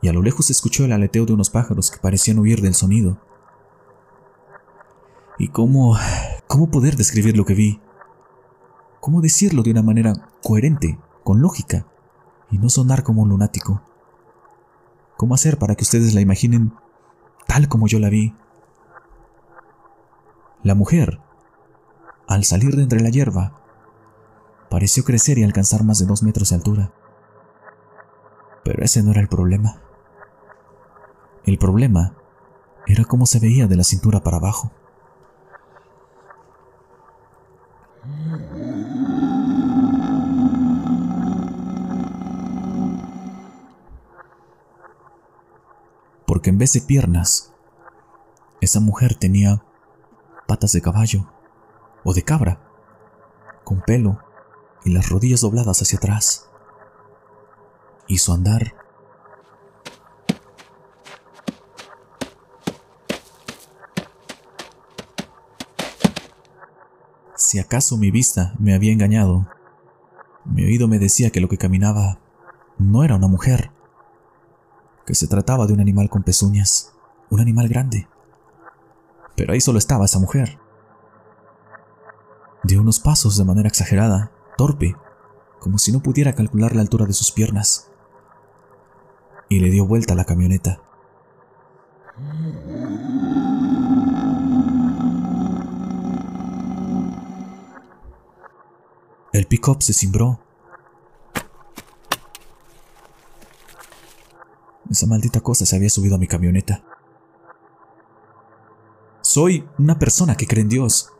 y 0.00 0.08
a 0.08 0.12
lo 0.12 0.22
lejos 0.22 0.50
escuchó 0.50 0.84
el 0.84 0.92
aleteo 0.92 1.26
de 1.26 1.32
unos 1.32 1.50
pájaros 1.50 1.90
que 1.90 1.98
parecían 1.98 2.38
huir 2.38 2.60
del 2.60 2.74
sonido. 2.74 3.18
¿Y 5.40 5.48
cómo, 5.48 5.96
cómo 6.48 6.70
poder 6.70 6.96
describir 6.96 7.34
lo 7.34 7.46
que 7.46 7.54
vi? 7.54 7.80
¿Cómo 9.00 9.22
decirlo 9.22 9.62
de 9.62 9.70
una 9.70 9.80
manera 9.80 10.12
coherente, 10.42 10.98
con 11.24 11.40
lógica, 11.40 11.86
y 12.50 12.58
no 12.58 12.68
sonar 12.68 13.04
como 13.04 13.22
un 13.22 13.30
lunático? 13.30 13.80
¿Cómo 15.16 15.34
hacer 15.34 15.56
para 15.58 15.76
que 15.76 15.84
ustedes 15.84 16.12
la 16.12 16.20
imaginen 16.20 16.74
tal 17.46 17.68
como 17.70 17.86
yo 17.86 17.98
la 17.98 18.10
vi? 18.10 18.36
La 20.62 20.74
mujer, 20.74 21.20
al 22.28 22.44
salir 22.44 22.76
de 22.76 22.82
entre 22.82 23.00
la 23.00 23.08
hierba, 23.08 23.62
pareció 24.68 25.04
crecer 25.04 25.38
y 25.38 25.44
alcanzar 25.44 25.84
más 25.84 25.98
de 26.00 26.04
dos 26.04 26.22
metros 26.22 26.50
de 26.50 26.56
altura. 26.56 26.92
Pero 28.62 28.84
ese 28.84 29.02
no 29.02 29.12
era 29.12 29.22
el 29.22 29.28
problema. 29.28 29.80
El 31.46 31.56
problema 31.56 32.14
era 32.86 33.06
como 33.06 33.24
se 33.24 33.40
veía 33.40 33.66
de 33.68 33.76
la 33.76 33.84
cintura 33.84 34.20
para 34.20 34.36
abajo. 34.36 34.70
Porque 46.26 46.50
en 46.50 46.58
vez 46.58 46.72
de 46.72 46.80
piernas, 46.80 47.52
esa 48.60 48.80
mujer 48.80 49.14
tenía 49.14 49.62
patas 50.46 50.72
de 50.72 50.80
caballo 50.80 51.30
o 52.04 52.14
de 52.14 52.22
cabra, 52.22 52.60
con 53.64 53.80
pelo 53.82 54.20
y 54.84 54.90
las 54.90 55.08
rodillas 55.08 55.40
dobladas 55.40 55.82
hacia 55.82 55.98
atrás. 55.98 56.50
Su 58.20 58.34
andar 58.34 58.74
Si 67.50 67.58
acaso 67.58 67.96
mi 67.96 68.12
vista 68.12 68.54
me 68.60 68.74
había 68.74 68.92
engañado, 68.92 69.48
mi 70.44 70.62
oído 70.62 70.86
me 70.86 71.00
decía 71.00 71.30
que 71.30 71.40
lo 71.40 71.48
que 71.48 71.58
caminaba 71.58 72.20
no 72.78 73.02
era 73.02 73.16
una 73.16 73.26
mujer, 73.26 73.72
que 75.04 75.16
se 75.16 75.26
trataba 75.26 75.66
de 75.66 75.72
un 75.72 75.80
animal 75.80 76.08
con 76.10 76.22
pezuñas, 76.22 76.92
un 77.28 77.40
animal 77.40 77.66
grande. 77.66 78.08
Pero 79.34 79.52
ahí 79.52 79.60
solo 79.60 79.80
estaba 79.80 80.04
esa 80.04 80.20
mujer. 80.20 80.60
Dio 82.62 82.80
unos 82.80 83.00
pasos 83.00 83.36
de 83.36 83.44
manera 83.44 83.68
exagerada, 83.68 84.30
torpe, 84.56 84.94
como 85.58 85.78
si 85.78 85.90
no 85.90 86.04
pudiera 86.04 86.36
calcular 86.36 86.76
la 86.76 86.82
altura 86.82 87.04
de 87.04 87.14
sus 87.14 87.32
piernas, 87.32 87.90
y 89.48 89.58
le 89.58 89.70
dio 89.70 89.88
vuelta 89.88 90.14
a 90.14 90.16
la 90.16 90.24
camioneta. 90.24 90.80
El 99.40 99.46
pick-up 99.46 99.82
se 99.82 99.94
cimbró. 99.94 100.38
Esa 104.90 105.06
maldita 105.06 105.40
cosa 105.40 105.64
se 105.64 105.74
había 105.74 105.88
subido 105.88 106.16
a 106.16 106.18
mi 106.18 106.26
camioneta. 106.26 106.84
Soy 109.22 109.66
una 109.78 109.98
persona 109.98 110.36
que 110.36 110.46
cree 110.46 110.60
en 110.60 110.68
Dios, 110.68 111.14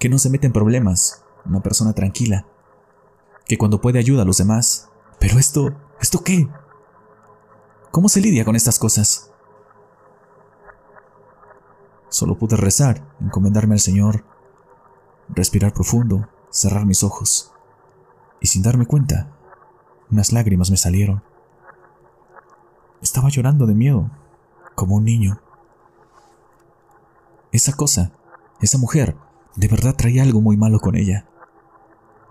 que 0.00 0.08
no 0.08 0.18
se 0.18 0.30
mete 0.30 0.48
en 0.48 0.52
problemas, 0.52 1.22
una 1.44 1.62
persona 1.62 1.92
tranquila, 1.92 2.44
que 3.46 3.56
cuando 3.56 3.80
puede 3.80 4.00
ayuda 4.00 4.22
a 4.22 4.26
los 4.26 4.38
demás. 4.38 4.90
Pero 5.20 5.38
esto, 5.38 5.72
¿esto 6.00 6.24
qué? 6.24 6.48
¿Cómo 7.92 8.08
se 8.08 8.20
lidia 8.20 8.44
con 8.44 8.56
estas 8.56 8.80
cosas? 8.80 9.30
Solo 12.08 12.36
pude 12.36 12.56
rezar, 12.56 13.14
encomendarme 13.20 13.74
al 13.74 13.80
Señor, 13.80 14.24
respirar 15.28 15.72
profundo, 15.72 16.28
cerrar 16.50 16.84
mis 16.84 17.04
ojos. 17.04 17.52
Y 18.40 18.46
sin 18.46 18.62
darme 18.62 18.86
cuenta, 18.86 19.28
unas 20.10 20.32
lágrimas 20.32 20.70
me 20.70 20.76
salieron. 20.76 21.22
Estaba 23.02 23.28
llorando 23.28 23.66
de 23.66 23.74
miedo, 23.74 24.10
como 24.74 24.96
un 24.96 25.04
niño. 25.04 25.40
Esa 27.52 27.74
cosa, 27.74 28.12
esa 28.60 28.78
mujer, 28.78 29.16
de 29.56 29.68
verdad 29.68 29.94
traía 29.94 30.22
algo 30.22 30.40
muy 30.40 30.56
malo 30.56 30.80
con 30.80 30.96
ella. 30.96 31.26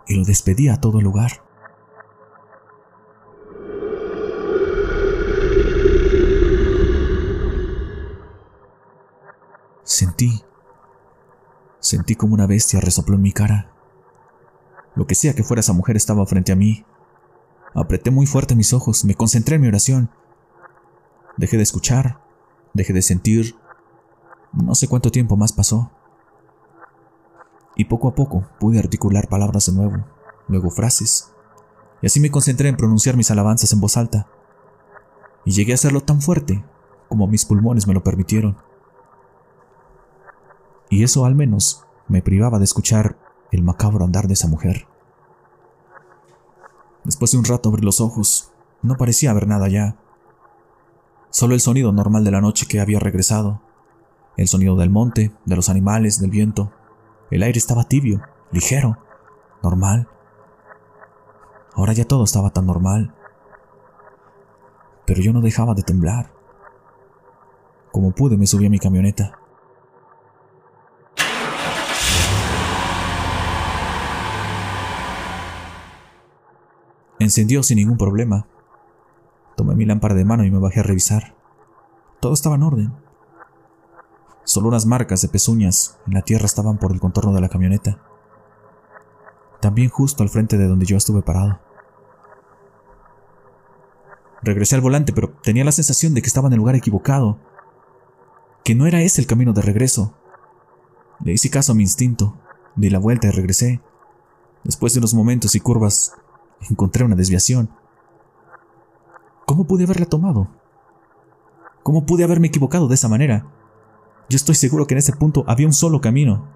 Y 0.08 0.16
lo 0.16 0.26
despedía 0.26 0.74
a 0.74 0.82
todo 0.82 1.02
lugar. 1.02 1.44
Sentí, 9.84 10.44
sentí 11.80 12.16
como 12.16 12.34
una 12.34 12.48
bestia 12.48 12.80
resopló 12.80 13.16
en 13.16 13.22
mi 13.22 13.32
cara. 13.32 13.72
Lo 15.00 15.08
que 15.08 15.16
sea 15.16 15.34
que 15.34 15.46
fuera 15.46 15.62
esa 15.62 15.72
mujer 15.72 15.96
estaba 15.96 16.26
frente 16.26 16.52
a 16.52 16.58
mí. 16.58 16.84
Apreté 17.74 18.12
muy 18.12 18.26
fuerte 18.26 18.54
mis 18.54 18.74
ojos, 18.74 19.06
me 19.06 19.16
concentré 19.16 19.56
en 19.56 19.62
mi 19.62 19.70
oración. 19.70 20.10
Dejé 21.38 21.56
de 21.56 21.64
escuchar, 21.64 22.20
dejé 22.74 22.92
de 22.92 23.02
sentir. 23.02 23.56
No 24.52 24.76
sé 24.76 24.90
cuánto 24.90 25.10
tiempo 25.10 25.38
más 25.38 25.54
pasó. 25.54 25.90
Y 27.78 27.86
poco 27.86 28.10
a 28.10 28.14
poco 28.14 28.46
pude 28.60 28.78
articular 28.78 29.30
palabras 29.30 29.68
de 29.68 29.72
nuevo, 29.72 30.06
luego 30.50 30.70
frases. 30.70 31.32
Y 32.02 32.08
así 32.08 32.20
me 32.20 32.30
concentré 32.30 32.68
en 32.68 32.76
pronunciar 32.76 33.16
mis 33.16 33.32
alabanzas 33.32 33.72
en 33.72 33.80
voz 33.80 33.96
alta. 33.96 34.28
Y 35.46 35.52
llegué 35.52 35.72
a 35.72 35.76
hacerlo 35.76 36.02
tan 36.02 36.22
fuerte 36.22 36.62
como 37.08 37.26
mis 37.26 37.46
pulmones 37.46 37.88
me 37.88 37.94
lo 37.94 38.04
permitieron. 38.04 38.58
Y 40.90 41.06
eso 41.06 41.24
al 41.24 41.36
menos 41.36 41.86
me 42.10 42.22
privaba 42.22 42.58
de 42.58 42.66
escuchar 42.66 43.18
el 43.50 43.64
macabro 43.64 44.04
andar 44.04 44.28
de 44.28 44.34
esa 44.34 44.50
mujer. 44.50 44.89
Después 47.04 47.32
de 47.32 47.38
un 47.38 47.46
rato 47.46 47.70
abrí 47.70 47.82
los 47.82 48.02
ojos. 48.02 48.52
No 48.82 48.96
parecía 48.96 49.32
haber 49.32 49.48
nada 49.48 49.68
ya. 49.68 49.98
Solo 51.30 51.54
el 51.54 51.62
sonido 51.62 51.92
normal 51.92 52.24
de 52.24 52.32
la 52.32 52.42
noche 52.42 52.66
que 52.68 52.80
había 52.80 53.00
regresado. 53.00 53.62
El 54.38 54.48
sonido 54.48 54.76
del 54.76 54.90
monte, 54.90 55.32
de 55.46 55.56
los 55.56 55.70
animales, 55.70 56.20
del 56.20 56.32
viento. 56.32 56.72
El 57.30 57.44
aire 57.44 57.58
estaba 57.58 57.84
tibio, 57.84 58.22
ligero, 58.52 58.98
normal. 59.62 60.08
Ahora 61.74 61.94
ya 61.94 62.06
todo 62.06 62.24
estaba 62.24 62.50
tan 62.50 62.66
normal. 62.66 63.14
Pero 65.06 65.22
yo 65.22 65.34
no 65.34 65.42
dejaba 65.42 65.74
de 65.74 65.84
temblar. 65.84 66.32
Como 67.92 68.12
pude 68.12 68.38
me 68.38 68.48
subí 68.48 68.66
a 68.66 68.70
mi 68.70 68.80
camioneta. 68.80 69.39
Encendió 77.20 77.64
sin 77.64 77.78
ningún 77.78 77.98
problema. 77.98 78.48
Tomé 79.58 79.76
mi 79.76 79.86
lámpara 79.86 80.16
de 80.16 80.24
mano 80.26 80.46
y 80.46 80.52
me 80.52 80.58
bajé 80.58 80.80
a 80.80 80.84
revisar. 80.84 81.36
Todo 82.22 82.34
estaba 82.34 82.56
en 82.56 82.64
orden. 82.64 82.94
Solo 84.46 84.70
unas 84.70 84.86
marcas 84.86 85.22
de 85.22 85.28
pezuñas 85.28 86.00
en 86.08 86.14
la 86.14 86.22
tierra 86.22 86.46
estaban 86.46 86.78
por 86.78 86.92
el 86.92 87.00
contorno 87.00 87.34
de 87.34 87.42
la 87.42 87.50
camioneta. 87.50 88.00
También 89.60 89.90
justo 89.90 90.24
al 90.24 90.30
frente 90.30 90.58
de 90.58 90.68
donde 90.68 90.86
yo 90.86 90.96
estuve 90.98 91.22
parado. 91.22 91.60
Regresé 94.42 94.76
al 94.76 94.82
volante, 94.82 95.12
pero 95.12 95.30
tenía 95.44 95.66
la 95.66 95.74
sensación 95.74 96.14
de 96.14 96.22
que 96.22 96.28
estaba 96.28 96.48
en 96.48 96.54
el 96.54 96.60
lugar 96.60 96.76
equivocado. 96.76 97.38
Que 98.64 98.76
no 98.76 98.88
era 98.88 99.02
ese 99.02 99.20
el 99.20 99.28
camino 99.28 99.52
de 99.52 99.62
regreso. 99.62 100.14
Le 101.24 101.34
hice 101.34 101.50
caso 101.50 101.74
a 101.74 101.76
mi 101.76 101.84
instinto, 101.84 102.38
di 102.76 102.90
la 102.90 103.00
vuelta 103.00 103.28
y 103.28 103.32
regresé. 103.32 103.82
Después 104.64 104.94
de 104.94 105.00
unos 105.00 105.14
momentos 105.14 105.56
y 105.56 105.60
curvas, 105.60 106.14
encontré 106.70 107.04
una 107.04 107.16
desviación. 107.16 107.70
¿Cómo 109.46 109.66
pude 109.66 109.84
haberla 109.84 110.06
tomado? 110.06 110.48
¿Cómo 111.84 112.06
pude 112.06 112.24
haberme 112.24 112.48
equivocado 112.48 112.88
de 112.88 112.96
esa 112.96 113.08
manera? 113.08 113.48
Yo 114.30 114.36
estoy 114.36 114.56
seguro 114.56 114.86
que 114.86 114.94
en 114.94 115.00
ese 115.00 115.14
punto 115.14 115.44
había 115.48 115.66
un 115.66 115.74
solo 115.74 116.02
camino. 116.02 116.48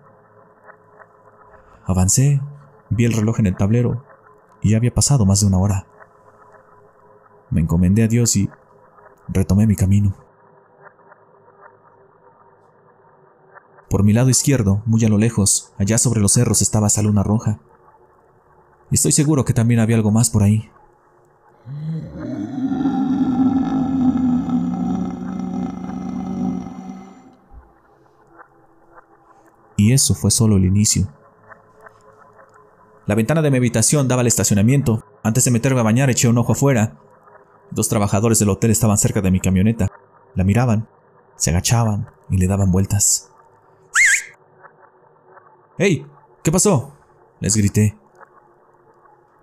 Avancé, 1.86 2.42
vi 2.90 3.06
el 3.06 3.14
reloj 3.14 3.40
en 3.40 3.48
el 3.48 3.58
tablero 3.58 4.04
y 4.62 4.72
ya 4.72 4.78
había 4.78 4.94
pasado 4.94 5.26
más 5.26 5.42
de 5.42 5.48
una 5.48 5.58
hora. 5.58 5.88
Me 7.50 7.62
encomendé 7.62 8.04
a 8.04 8.08
Dios 8.08 8.36
y 8.36 8.50
retomé 9.28 9.68
mi 9.68 9.76
camino. 9.76 10.16
Por 13.90 14.04
mi 14.04 14.14
lado 14.14 14.30
izquierdo, 14.30 14.82
muy 14.86 15.04
a 15.06 15.10
lo 15.10 15.18
lejos, 15.18 15.74
allá 15.78 15.98
sobre 15.98 16.20
los 16.20 16.34
cerros 16.34 16.62
estaba 16.62 16.88
esa 16.88 17.04
luna 17.04 17.22
roja. 17.22 17.60
Estoy 18.94 19.12
seguro 19.12 19.44
que 19.44 19.54
también 19.54 19.80
había 19.80 19.96
algo 19.96 20.12
más 20.12 20.30
por 20.30 20.44
ahí. 20.44 20.70
Y 29.76 29.94
eso 29.94 30.14
fue 30.14 30.30
solo 30.30 30.58
el 30.58 30.66
inicio. 30.66 31.12
La 33.08 33.16
ventana 33.16 33.42
de 33.42 33.50
mi 33.50 33.58
habitación 33.58 34.08
daba 34.08 34.22
al 34.22 34.28
estacionamiento. 34.28 35.04
Antes 35.24 35.44
de 35.44 35.52
meterme 35.52 35.80
a 35.80 35.84
bañar 35.84 36.12
eché 36.12 36.28
un 36.28 36.38
ojo 36.38 36.52
afuera. 36.52 37.00
Dos 37.72 37.90
trabajadores 37.90 38.38
del 38.38 38.50
hotel 38.50 38.70
estaban 38.70 39.00
cerca 39.00 39.22
de 39.22 39.32
mi 39.32 39.40
camioneta. 39.40 39.88
La 40.36 40.44
miraban, 40.44 40.88
se 41.36 41.50
agachaban 41.50 42.10
y 42.30 42.38
le 42.38 42.46
daban 42.46 42.72
vueltas. 42.72 43.32
¡Hey! 45.80 46.06
¿Qué 46.44 46.52
pasó? 46.52 46.94
Les 47.40 47.58
grité. 47.58 48.03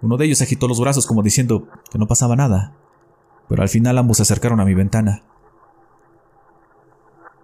Uno 0.02 0.16
de 0.16 0.25
ellos 0.25 0.40
agitó 0.40 0.66
los 0.66 0.80
brazos 0.80 1.07
como 1.07 1.23
diciendo 1.23 1.69
que 1.90 1.99
no 1.99 2.07
pasaba 2.07 2.37
nada, 2.37 2.75
pero 3.49 3.62
al 3.62 3.69
final 3.69 3.99
ambos 3.99 4.19
se 4.19 4.23
acercaron 4.23 4.61
a 4.61 4.64
mi 4.64 4.75
ventana. 4.75 5.23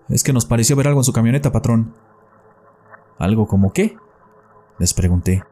Es 0.08 0.22
que 0.22 0.32
nos 0.32 0.46
pareció 0.46 0.76
ver 0.76 0.88
algo 0.88 1.00
en 1.00 1.04
su 1.04 1.12
camioneta, 1.12 1.52
patrón. 1.52 1.94
¿Algo 3.18 3.46
como 3.46 3.72
qué? 3.72 3.96
Les 4.78 4.94
pregunté. 4.94 5.42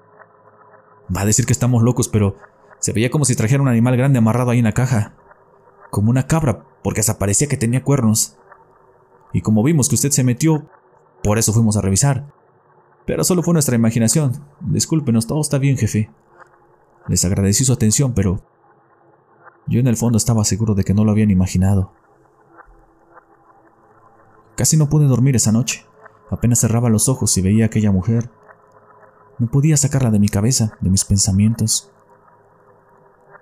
Va 1.14 1.22
a 1.22 1.26
decir 1.26 1.44
que 1.44 1.52
estamos 1.52 1.82
locos, 1.82 2.08
pero 2.08 2.36
se 2.78 2.92
veía 2.92 3.10
como 3.10 3.24
si 3.24 3.34
trajera 3.34 3.62
un 3.62 3.68
animal 3.68 3.96
grande 3.96 4.18
amarrado 4.18 4.50
ahí 4.50 4.58
en 4.58 4.64
la 4.64 4.72
caja. 4.72 5.14
Como 5.90 6.10
una 6.10 6.26
cabra, 6.26 6.64
porque 6.82 7.00
hasta 7.00 7.18
parecía 7.18 7.48
que 7.48 7.56
tenía 7.56 7.82
cuernos. 7.82 8.36
Y 9.32 9.40
como 9.40 9.62
vimos 9.62 9.88
que 9.88 9.96
usted 9.96 10.10
se 10.10 10.24
metió, 10.24 10.68
por 11.22 11.38
eso 11.38 11.52
fuimos 11.52 11.76
a 11.76 11.80
revisar. 11.80 12.32
Pero 13.06 13.24
solo 13.24 13.42
fue 13.42 13.54
nuestra 13.54 13.74
imaginación. 13.74 14.44
Discúlpenos, 14.60 15.26
todo 15.26 15.40
está 15.40 15.58
bien, 15.58 15.76
jefe. 15.76 16.10
Les 17.08 17.24
agradecí 17.24 17.64
su 17.64 17.72
atención, 17.72 18.14
pero 18.14 18.40
yo 19.66 19.80
en 19.80 19.86
el 19.86 19.96
fondo 19.96 20.18
estaba 20.18 20.44
seguro 20.44 20.74
de 20.74 20.84
que 20.84 20.94
no 20.94 21.04
lo 21.04 21.10
habían 21.10 21.30
imaginado. 21.30 21.92
Casi 24.56 24.76
no 24.76 24.88
pude 24.88 25.06
dormir 25.06 25.36
esa 25.36 25.52
noche. 25.52 25.84
Apenas 26.30 26.60
cerraba 26.60 26.88
los 26.88 27.08
ojos 27.08 27.36
y 27.36 27.42
veía 27.42 27.64
a 27.64 27.66
aquella 27.66 27.90
mujer. 27.90 28.30
No 29.38 29.48
podía 29.48 29.76
sacarla 29.76 30.10
de 30.10 30.18
mi 30.18 30.28
cabeza, 30.28 30.76
de 30.80 30.90
mis 30.90 31.04
pensamientos. 31.04 31.90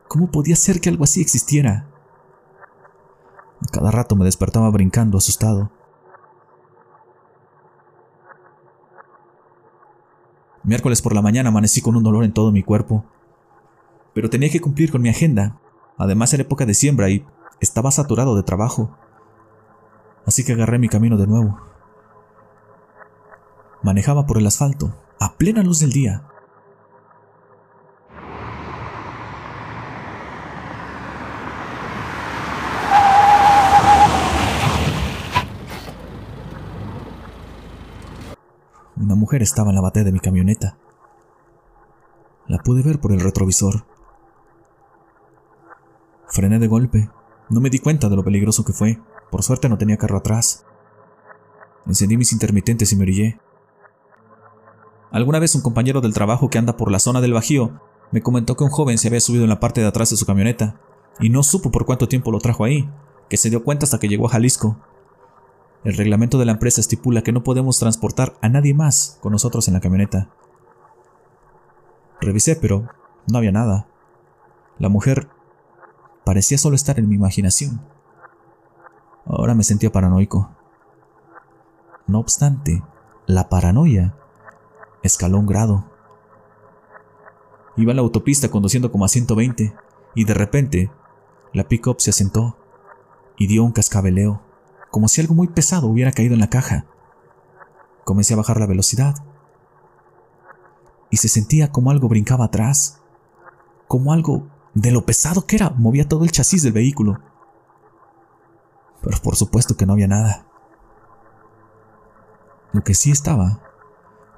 ¿Cómo 0.08 0.30
podía 0.30 0.56
ser 0.56 0.80
que 0.80 0.88
algo 0.88 1.04
así 1.04 1.20
existiera? 1.20 1.86
A 3.60 3.70
cada 3.70 3.90
rato 3.90 4.16
me 4.16 4.24
despertaba 4.24 4.70
brincando, 4.70 5.18
asustado. 5.18 5.70
Miércoles 10.64 11.02
por 11.02 11.14
la 11.14 11.22
mañana 11.22 11.48
amanecí 11.48 11.80
con 11.80 11.96
un 11.96 12.02
dolor 12.02 12.24
en 12.24 12.32
todo 12.32 12.52
mi 12.52 12.62
cuerpo. 12.62 13.04
Pero 14.14 14.30
tenía 14.30 14.50
que 14.50 14.60
cumplir 14.60 14.90
con 14.90 15.02
mi 15.02 15.08
agenda. 15.08 15.58
Además 15.98 16.32
era 16.32 16.42
época 16.42 16.66
de 16.66 16.74
siembra 16.74 17.10
y 17.10 17.24
estaba 17.60 17.90
saturado 17.90 18.36
de 18.36 18.42
trabajo. 18.42 18.96
Así 20.26 20.44
que 20.44 20.52
agarré 20.52 20.78
mi 20.78 20.88
camino 20.88 21.16
de 21.16 21.26
nuevo. 21.26 21.58
Manejaba 23.82 24.26
por 24.26 24.38
el 24.38 24.46
asfalto, 24.46 24.94
a 25.18 25.34
plena 25.34 25.62
luz 25.62 25.80
del 25.80 25.92
día. 25.92 26.28
Una 38.96 39.16
mujer 39.16 39.42
estaba 39.42 39.70
en 39.70 39.74
la 39.74 39.82
batea 39.82 40.04
de 40.04 40.12
mi 40.12 40.20
camioneta. 40.20 40.76
La 42.46 42.58
pude 42.58 42.82
ver 42.82 43.00
por 43.00 43.10
el 43.10 43.20
retrovisor. 43.20 43.84
Frené 46.32 46.58
de 46.58 46.66
golpe. 46.66 47.10
No 47.50 47.60
me 47.60 47.68
di 47.68 47.78
cuenta 47.78 48.08
de 48.08 48.16
lo 48.16 48.24
peligroso 48.24 48.64
que 48.64 48.72
fue. 48.72 48.98
Por 49.30 49.42
suerte 49.42 49.68
no 49.68 49.76
tenía 49.76 49.98
carro 49.98 50.16
atrás. 50.16 50.64
Encendí 51.86 52.16
mis 52.16 52.32
intermitentes 52.32 52.90
y 52.90 52.96
me 52.96 53.02
orillé. 53.02 53.38
Alguna 55.10 55.40
vez 55.40 55.54
un 55.54 55.60
compañero 55.60 56.00
del 56.00 56.14
trabajo 56.14 56.48
que 56.48 56.56
anda 56.56 56.78
por 56.78 56.90
la 56.90 57.00
zona 57.00 57.20
del 57.20 57.34
Bajío 57.34 57.82
me 58.12 58.22
comentó 58.22 58.56
que 58.56 58.64
un 58.64 58.70
joven 58.70 58.96
se 58.96 59.08
había 59.08 59.20
subido 59.20 59.44
en 59.44 59.50
la 59.50 59.60
parte 59.60 59.82
de 59.82 59.86
atrás 59.86 60.08
de 60.08 60.16
su 60.16 60.24
camioneta 60.24 60.80
y 61.20 61.28
no 61.28 61.42
supo 61.42 61.70
por 61.70 61.84
cuánto 61.84 62.08
tiempo 62.08 62.32
lo 62.32 62.38
trajo 62.38 62.64
ahí, 62.64 62.88
que 63.28 63.36
se 63.36 63.50
dio 63.50 63.62
cuenta 63.62 63.84
hasta 63.84 63.98
que 63.98 64.08
llegó 64.08 64.24
a 64.26 64.30
Jalisco. 64.30 64.78
El 65.84 65.98
reglamento 65.98 66.38
de 66.38 66.46
la 66.46 66.52
empresa 66.52 66.80
estipula 66.80 67.22
que 67.22 67.32
no 67.32 67.44
podemos 67.44 67.78
transportar 67.78 68.38
a 68.40 68.48
nadie 68.48 68.72
más 68.72 69.18
con 69.20 69.32
nosotros 69.32 69.68
en 69.68 69.74
la 69.74 69.80
camioneta. 69.80 70.30
Revisé, 72.22 72.56
pero 72.56 72.88
no 73.30 73.36
había 73.36 73.52
nada. 73.52 73.86
La 74.78 74.88
mujer 74.88 75.28
parecía 76.24 76.58
solo 76.58 76.76
estar 76.76 76.98
en 76.98 77.08
mi 77.08 77.14
imaginación. 77.14 77.80
Ahora 79.26 79.54
me 79.54 79.64
sentía 79.64 79.92
paranoico. 79.92 80.50
No 82.06 82.18
obstante, 82.18 82.82
la 83.26 83.48
paranoia 83.48 84.14
escaló 85.02 85.38
un 85.38 85.46
grado. 85.46 85.90
Iba 87.76 87.92
en 87.92 87.96
la 87.96 88.02
autopista 88.02 88.50
conduciendo 88.50 88.92
como 88.92 89.04
a 89.04 89.08
120 89.08 89.74
y 90.14 90.24
de 90.24 90.34
repente 90.34 90.90
la 91.52 91.68
pickup 91.68 92.00
se 92.00 92.10
asentó 92.10 92.56
y 93.38 93.46
dio 93.46 93.64
un 93.64 93.72
cascabeleo 93.72 94.42
como 94.92 95.08
si 95.08 95.22
algo 95.22 95.34
muy 95.34 95.48
pesado 95.48 95.86
hubiera 95.86 96.12
caído 96.12 96.34
en 96.34 96.40
la 96.40 96.50
caja. 96.50 96.84
Comencé 98.04 98.34
a 98.34 98.36
bajar 98.36 98.60
la 98.60 98.66
velocidad. 98.66 99.14
Y 101.08 101.16
se 101.16 101.28
sentía 101.28 101.72
como 101.72 101.90
algo 101.90 102.08
brincaba 102.08 102.44
atrás, 102.44 103.00
como 103.88 104.12
algo 104.12 104.48
de 104.74 104.90
lo 104.90 105.04
pesado 105.04 105.46
que 105.46 105.56
era 105.56 105.70
movía 105.70 106.08
todo 106.08 106.24
el 106.24 106.32
chasis 106.32 106.62
del 106.62 106.72
vehículo. 106.72 107.20
Pero 109.02 109.18
por 109.22 109.36
supuesto 109.36 109.76
que 109.76 109.86
no 109.86 109.94
había 109.94 110.08
nada. 110.08 110.46
Lo 112.72 112.82
que 112.82 112.94
sí 112.94 113.10
estaba 113.10 113.60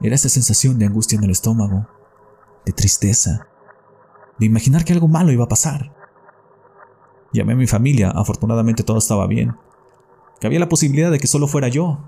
era 0.00 0.14
esa 0.14 0.28
sensación 0.28 0.78
de 0.78 0.86
angustia 0.86 1.16
en 1.16 1.24
el 1.24 1.30
estómago, 1.30 1.86
de 2.66 2.72
tristeza, 2.72 3.46
de 4.38 4.46
imaginar 4.46 4.84
que 4.84 4.92
algo 4.92 5.08
malo 5.08 5.30
iba 5.30 5.44
a 5.44 5.48
pasar. 5.48 5.94
Llamé 7.32 7.52
a 7.52 7.56
mi 7.56 7.66
familia, 7.66 8.10
afortunadamente 8.10 8.82
todo 8.82 8.98
estaba 8.98 9.26
bien 9.26 9.56
que 10.40 10.46
había 10.46 10.60
la 10.60 10.68
posibilidad 10.68 11.10
de 11.10 11.18
que 11.18 11.26
solo 11.26 11.48
fuera 11.48 11.68
yo. 11.68 12.00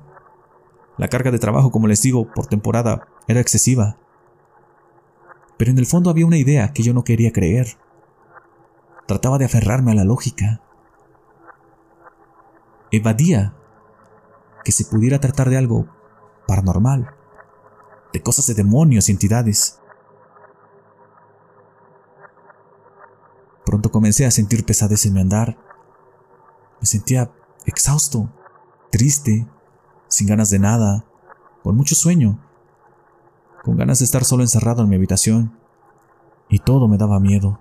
La 0.98 1.08
carga 1.08 1.30
de 1.30 1.38
trabajo, 1.38 1.70
como 1.70 1.86
les 1.86 2.02
digo, 2.02 2.30
por 2.34 2.46
temporada 2.46 3.08
era 3.28 3.40
excesiva. 3.40 3.96
Pero 5.56 5.70
en 5.70 5.78
el 5.78 5.86
fondo 5.86 6.10
había 6.10 6.26
una 6.26 6.36
idea 6.36 6.72
que 6.72 6.82
yo 6.82 6.92
no 6.92 7.04
quería 7.04 7.32
creer. 7.32 7.78
Trataba 9.07 9.38
de 9.38 9.45
aferrarme 9.45 9.92
a 9.92 9.95
la 9.95 10.05
lógica. 10.05 10.61
Evadía 12.90 13.55
que 14.64 14.73
se 14.73 14.85
pudiera 14.85 15.21
tratar 15.21 15.49
de 15.49 15.57
algo 15.57 15.87
paranormal, 16.49 17.14
de 18.12 18.23
cosas 18.23 18.47
de 18.47 18.55
demonios 18.55 19.09
y 19.09 19.12
entidades. 19.12 19.81
Pronto 23.64 23.90
comencé 23.90 24.27
a 24.27 24.31
sentir 24.31 24.64
pesadez 24.64 25.07
en 25.07 25.14
mi 25.14 25.21
andar. 25.21 25.57
Me 26.81 26.87
sentía 26.87 27.31
exhausto, 27.64 28.29
triste, 28.90 29.47
sin 30.09 30.27
ganas 30.27 30.51
de 30.51 30.59
nada, 30.59 31.05
con 31.62 31.77
mucho 31.77 31.95
sueño, 31.95 32.40
con 33.64 33.77
ganas 33.77 33.99
de 34.01 34.05
estar 34.05 34.25
solo 34.25 34.42
encerrado 34.42 34.83
en 34.83 34.88
mi 34.88 34.97
habitación, 34.97 35.59
y 36.49 36.61
todo 36.61 36.88
me 36.88 36.97
daba 36.97 37.21
miedo. 37.21 37.61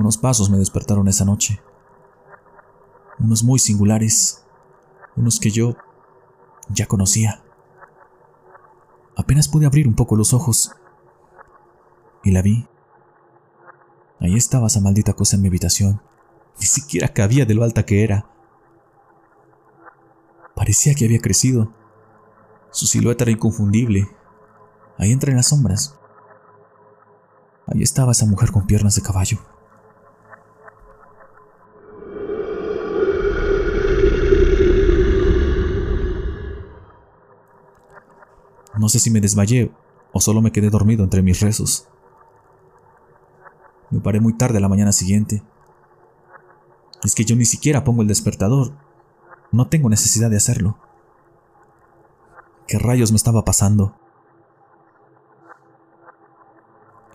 Unos 0.00 0.16
pasos 0.16 0.48
me 0.48 0.56
despertaron 0.56 1.08
esa 1.08 1.26
noche. 1.26 1.60
Unos 3.18 3.44
muy 3.44 3.58
singulares. 3.58 4.42
Unos 5.14 5.38
que 5.38 5.50
yo 5.50 5.76
ya 6.70 6.86
conocía. 6.86 7.42
Apenas 9.14 9.46
pude 9.46 9.66
abrir 9.66 9.86
un 9.86 9.94
poco 9.94 10.16
los 10.16 10.32
ojos 10.32 10.72
y 12.24 12.30
la 12.30 12.40
vi. 12.40 12.66
Ahí 14.20 14.36
estaba 14.36 14.68
esa 14.68 14.80
maldita 14.80 15.12
cosa 15.12 15.36
en 15.36 15.42
mi 15.42 15.48
habitación. 15.48 16.00
Ni 16.58 16.64
siquiera 16.64 17.12
cabía 17.12 17.44
de 17.44 17.52
lo 17.52 17.62
alta 17.62 17.84
que 17.84 18.02
era. 18.02 18.26
Parecía 20.56 20.94
que 20.94 21.04
había 21.04 21.20
crecido. 21.20 21.74
Su 22.70 22.86
silueta 22.86 23.24
era 23.24 23.32
inconfundible. 23.32 24.08
Ahí 24.96 25.12
entre 25.12 25.34
las 25.34 25.48
sombras. 25.48 25.98
Ahí 27.66 27.82
estaba 27.82 28.12
esa 28.12 28.24
mujer 28.24 28.50
con 28.50 28.66
piernas 28.66 28.94
de 28.94 29.02
caballo. 29.02 29.40
Sé 38.90 39.00
si 39.00 39.10
me 39.10 39.22
desmayé 39.22 39.72
o 40.12 40.20
solo 40.20 40.42
me 40.42 40.52
quedé 40.52 40.68
dormido 40.68 41.02
entre 41.04 41.22
mis 41.22 41.40
rezos. 41.40 41.88
Me 43.90 44.00
paré 44.00 44.20
muy 44.20 44.34
tarde 44.34 44.60
la 44.60 44.68
mañana 44.68 44.92
siguiente. 44.92 45.42
Es 47.02 47.14
que 47.14 47.24
yo 47.24 47.34
ni 47.34 47.44
siquiera 47.44 47.82
pongo 47.82 48.02
el 48.02 48.08
despertador. 48.08 48.72
No 49.50 49.68
tengo 49.68 49.88
necesidad 49.88 50.30
de 50.30 50.36
hacerlo. 50.36 50.78
¿Qué 52.66 52.78
rayos 52.78 53.10
me 53.10 53.16
estaba 53.16 53.44
pasando? 53.44 53.96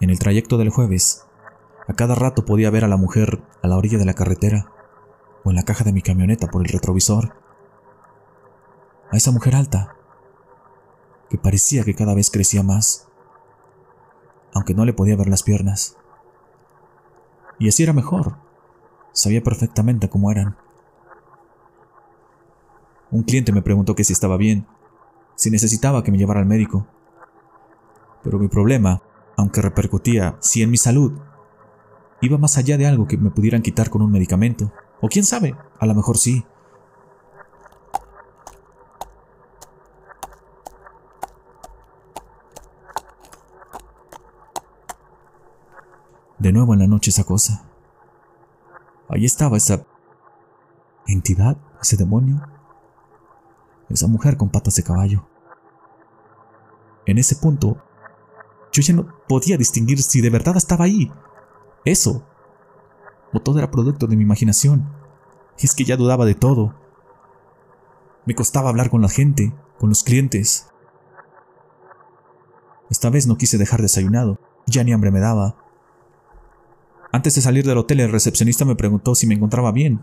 En 0.01 0.09
el 0.09 0.19
trayecto 0.19 0.57
del 0.57 0.69
jueves, 0.69 1.25
a 1.87 1.93
cada 1.93 2.15
rato 2.15 2.45
podía 2.45 2.69
ver 2.69 2.83
a 2.83 2.89
la 2.89 2.97
mujer 2.97 3.41
a 3.61 3.67
la 3.67 3.77
orilla 3.77 3.97
de 3.97 4.05
la 4.05 4.13
carretera 4.13 4.71
o 5.43 5.51
en 5.51 5.55
la 5.55 5.63
caja 5.63 5.83
de 5.85 5.93
mi 5.93 6.01
camioneta 6.01 6.47
por 6.47 6.61
el 6.61 6.67
retrovisor. 6.67 7.35
A 9.11 9.17
esa 9.17 9.31
mujer 9.31 9.55
alta, 9.55 9.94
que 11.29 11.37
parecía 11.37 11.83
que 11.83 11.95
cada 11.95 12.13
vez 12.13 12.29
crecía 12.31 12.63
más, 12.63 13.07
aunque 14.53 14.73
no 14.73 14.85
le 14.85 14.93
podía 14.93 15.15
ver 15.15 15.27
las 15.27 15.43
piernas. 15.43 15.97
Y 17.59 17.69
así 17.69 17.83
era 17.83 17.93
mejor, 17.93 18.35
sabía 19.11 19.43
perfectamente 19.43 20.09
cómo 20.09 20.31
eran. 20.31 20.57
Un 23.11 23.23
cliente 23.23 23.51
me 23.51 23.61
preguntó 23.61 23.95
que 23.95 24.03
si 24.03 24.13
estaba 24.13 24.37
bien, 24.37 24.67
si 25.35 25.49
necesitaba 25.49 26.03
que 26.03 26.11
me 26.11 26.17
llevara 26.17 26.39
al 26.39 26.45
médico. 26.45 26.87
Pero 28.23 28.39
mi 28.39 28.47
problema, 28.47 29.01
aunque 29.37 29.61
repercutía 29.61 30.37
sí 30.41 30.63
en 30.63 30.71
mi 30.71 30.77
salud, 30.77 31.13
iba 32.21 32.37
más 32.37 32.57
allá 32.57 32.77
de 32.77 32.87
algo 32.87 33.07
que 33.07 33.17
me 33.17 33.29
pudieran 33.29 33.61
quitar 33.61 33.89
con 33.89 34.01
un 34.01 34.11
medicamento. 34.11 34.71
O 35.01 35.07
quién 35.07 35.25
sabe, 35.25 35.55
a 35.79 35.85
lo 35.85 35.93
mejor 35.93 36.17
sí. 36.17 36.45
De 46.45 46.53
nuevo 46.53 46.73
en 46.75 46.79
la 46.79 46.85
noche 46.85 47.09
esa 47.09 47.23
cosa. 47.23 47.63
Ahí 49.09 49.25
estaba 49.25 49.57
esa 49.57 49.83
entidad, 51.07 51.57
ese 51.81 51.97
demonio, 51.97 52.39
esa 53.89 54.05
mujer 54.05 54.37
con 54.37 54.49
patas 54.49 54.75
de 54.75 54.83
caballo. 54.83 55.27
En 57.07 57.17
ese 57.17 57.37
punto, 57.37 57.83
yo 58.71 58.83
ya 58.83 58.93
no 58.93 59.07
podía 59.27 59.57
distinguir 59.57 60.03
si 60.03 60.21
de 60.21 60.29
verdad 60.29 60.55
estaba 60.55 60.85
ahí. 60.85 61.11
Eso. 61.83 62.23
O 63.33 63.39
todo 63.39 63.57
era 63.57 63.71
producto 63.71 64.05
de 64.05 64.15
mi 64.15 64.21
imaginación. 64.21 64.87
Y 65.57 65.65
es 65.65 65.73
que 65.73 65.83
ya 65.83 65.97
dudaba 65.97 66.25
de 66.25 66.35
todo. 66.35 66.75
Me 68.27 68.35
costaba 68.35 68.69
hablar 68.69 68.91
con 68.91 69.01
la 69.01 69.09
gente, 69.09 69.51
con 69.79 69.89
los 69.89 70.03
clientes. 70.03 70.69
Esta 72.91 73.09
vez 73.09 73.25
no 73.25 73.35
quise 73.35 73.57
dejar 73.57 73.81
desayunado, 73.81 74.37
ya 74.67 74.83
ni 74.83 74.93
hambre 74.93 75.09
me 75.09 75.21
daba. 75.21 75.64
Antes 77.15 77.35
de 77.35 77.41
salir 77.41 77.65
del 77.65 77.77
hotel, 77.77 78.01
el 78.01 78.11
recepcionista 78.11 78.65
me 78.65 78.75
preguntó 78.75 79.15
si 79.15 79.25
me 79.25 79.35
encontraba 79.35 79.71
bien, 79.71 80.01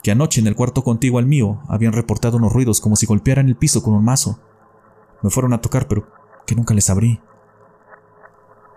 que 0.00 0.12
anoche 0.12 0.40
en 0.40 0.46
el 0.46 0.54
cuarto 0.54 0.84
contiguo 0.84 1.18
al 1.18 1.26
mío 1.26 1.60
habían 1.66 1.92
reportado 1.92 2.36
unos 2.36 2.52
ruidos 2.52 2.80
como 2.80 2.94
si 2.94 3.04
golpearan 3.04 3.48
el 3.48 3.56
piso 3.56 3.82
con 3.82 3.94
un 3.94 4.04
mazo. 4.04 4.38
Me 5.22 5.30
fueron 5.30 5.54
a 5.54 5.60
tocar, 5.60 5.88
pero 5.88 6.06
que 6.46 6.54
nunca 6.54 6.72
les 6.72 6.88
abrí. 6.88 7.20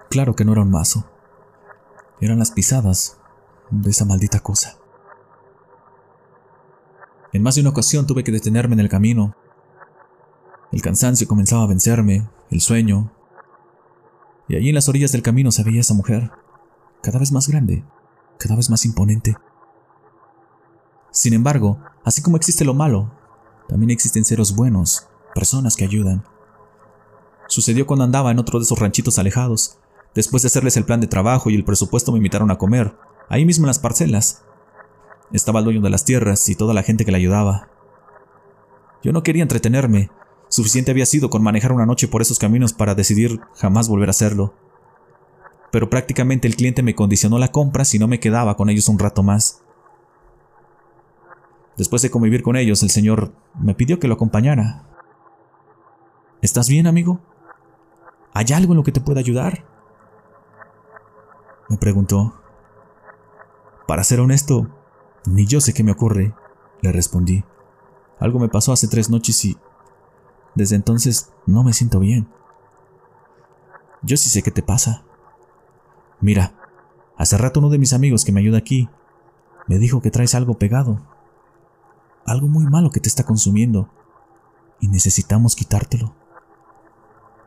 Claro 0.10 0.36
que 0.36 0.44
no 0.46 0.54
era 0.54 0.64
un 0.64 0.72
mazo. 0.72 1.08
Eran 2.20 2.40
las 2.40 2.50
pisadas 2.50 3.20
de 3.70 3.92
esa 3.92 4.06
maldita 4.06 4.40
cosa. 4.40 4.80
En 7.34 7.44
más 7.44 7.54
de 7.54 7.62
una 7.62 7.70
ocasión 7.70 8.08
tuve 8.08 8.24
que 8.24 8.32
detenerme 8.32 8.74
en 8.74 8.80
el 8.80 8.90
camino. 8.90 9.36
El 10.72 10.82
cansancio 10.82 11.28
comenzaba 11.28 11.62
a 11.62 11.68
vencerme, 11.68 12.28
el 12.50 12.62
sueño. 12.62 13.12
Y 14.48 14.56
allí 14.56 14.70
en 14.70 14.76
las 14.76 14.90
orillas 14.90 15.12
del 15.12 15.22
camino 15.22 15.52
se 15.52 15.64
veía 15.64 15.82
esa 15.82 15.94
mujer, 15.94 16.32
cada 17.04 17.20
vez 17.20 17.34
más 17.34 17.50
grande, 17.50 17.84
cada 18.40 18.56
vez 18.56 18.70
más 18.70 18.86
imponente. 18.86 19.36
Sin 21.12 21.34
embargo, 21.34 21.80
así 22.06 22.22
como 22.22 22.38
existe 22.38 22.64
lo 22.64 22.74
malo, 22.74 23.12
también 23.68 23.92
existen 23.92 24.24
seres 24.24 24.56
buenos, 24.56 25.08
personas 25.36 25.76
que 25.76 25.84
ayudan. 25.84 26.24
Sucedió 27.48 27.86
cuando 27.86 28.06
andaba 28.06 28.32
en 28.32 28.40
otro 28.40 28.58
de 28.58 28.64
esos 28.64 28.80
ranchitos 28.80 29.20
alejados. 29.20 29.78
Después 30.16 30.44
de 30.44 30.48
hacerles 30.48 30.78
el 30.78 30.86
plan 30.86 31.02
de 31.02 31.08
trabajo 31.08 31.50
y 31.50 31.56
el 31.56 31.66
presupuesto 31.66 32.12
me 32.12 32.20
invitaron 32.20 32.52
a 32.52 32.58
comer, 32.58 32.96
ahí 33.30 33.46
mismo 33.46 33.66
en 33.66 33.68
las 33.68 33.80
parcelas. 33.80 34.44
Estaba 35.34 35.60
el 35.60 35.66
dueño 35.66 35.82
de 35.82 35.90
las 35.90 36.06
tierras 36.06 36.48
y 36.48 36.56
toda 36.56 36.74
la 36.74 36.84
gente 36.84 37.04
que 37.04 37.12
le 37.12 37.18
ayudaba. 37.18 37.68
Yo 39.04 39.12
no 39.12 39.24
quería 39.24 39.44
entretenerme, 39.44 40.10
suficiente 40.48 40.92
había 40.92 41.06
sido 41.06 41.30
con 41.30 41.44
manejar 41.44 41.74
una 41.74 41.86
noche 41.86 42.08
por 42.08 42.22
esos 42.22 42.40
caminos 42.40 42.72
para 42.72 42.96
decidir 42.96 43.42
jamás 43.56 43.90
volver 43.90 44.08
a 44.08 44.12
hacerlo. 44.12 44.54
Pero 45.74 45.90
prácticamente 45.90 46.48
el 46.48 46.56
cliente 46.56 46.84
me 46.84 46.94
condicionó 46.94 47.40
la 47.40 47.52
compra 47.52 47.84
si 47.84 47.98
no 47.98 48.08
me 48.08 48.20
quedaba 48.20 48.56
con 48.56 48.70
ellos 48.70 48.90
un 48.90 49.00
rato 49.00 49.24
más. 49.24 49.64
Después 51.78 52.04
de 52.04 52.12
convivir 52.12 52.44
con 52.44 52.56
ellos, 52.56 52.84
el 52.84 52.92
señor 52.92 53.34
me 53.60 53.74
pidió 53.74 54.00
que 54.00 54.08
lo 54.08 54.14
acompañara. 54.14 54.84
¿Estás 56.44 56.70
bien, 56.70 56.86
amigo? 56.86 57.22
¿Hay 58.36 58.46
algo 58.54 58.74
en 58.74 58.78
lo 58.78 58.84
que 58.84 58.92
te 58.92 59.02
pueda 59.02 59.20
ayudar? 59.20 59.66
Me 61.70 61.78
preguntó. 61.78 62.40
Para 63.88 64.04
ser 64.04 64.20
honesto, 64.20 64.70
ni 65.26 65.48
yo 65.48 65.60
sé 65.60 65.74
qué 65.74 65.84
me 65.84 65.94
ocurre, 65.94 66.36
le 66.84 66.92
respondí. 66.92 67.44
Algo 68.20 68.38
me 68.38 68.48
pasó 68.48 68.74
hace 68.74 68.88
tres 68.88 69.10
noches 69.10 69.44
y 69.44 69.58
desde 70.54 70.76
entonces 70.76 71.34
no 71.48 71.64
me 71.64 71.74
siento 71.74 72.00
bien. 72.00 72.30
Yo 74.04 74.18
sí 74.18 74.30
sé 74.30 74.44
qué 74.44 74.52
te 74.52 74.62
pasa. 74.62 75.04
Mira, 76.24 76.54
hace 77.18 77.38
rato 77.38 77.60
uno 77.60 77.70
de 77.70 77.78
mis 77.78 77.92
amigos 77.92 78.24
que 78.24 78.32
me 78.32 78.40
ayuda 78.40 78.58
aquí 78.58 78.88
me 79.68 79.78
dijo 79.78 80.02
que 80.02 80.10
traes 80.10 80.36
algo 80.36 80.58
pegado. 80.58 81.02
Algo 82.26 82.48
muy 82.48 82.64
malo 82.64 82.92
que 82.92 83.02
te 83.02 83.10
está 83.10 83.26
consumiendo 83.26 83.90
y 84.80 84.88
necesitamos 84.88 85.54
quitártelo. 85.54 86.16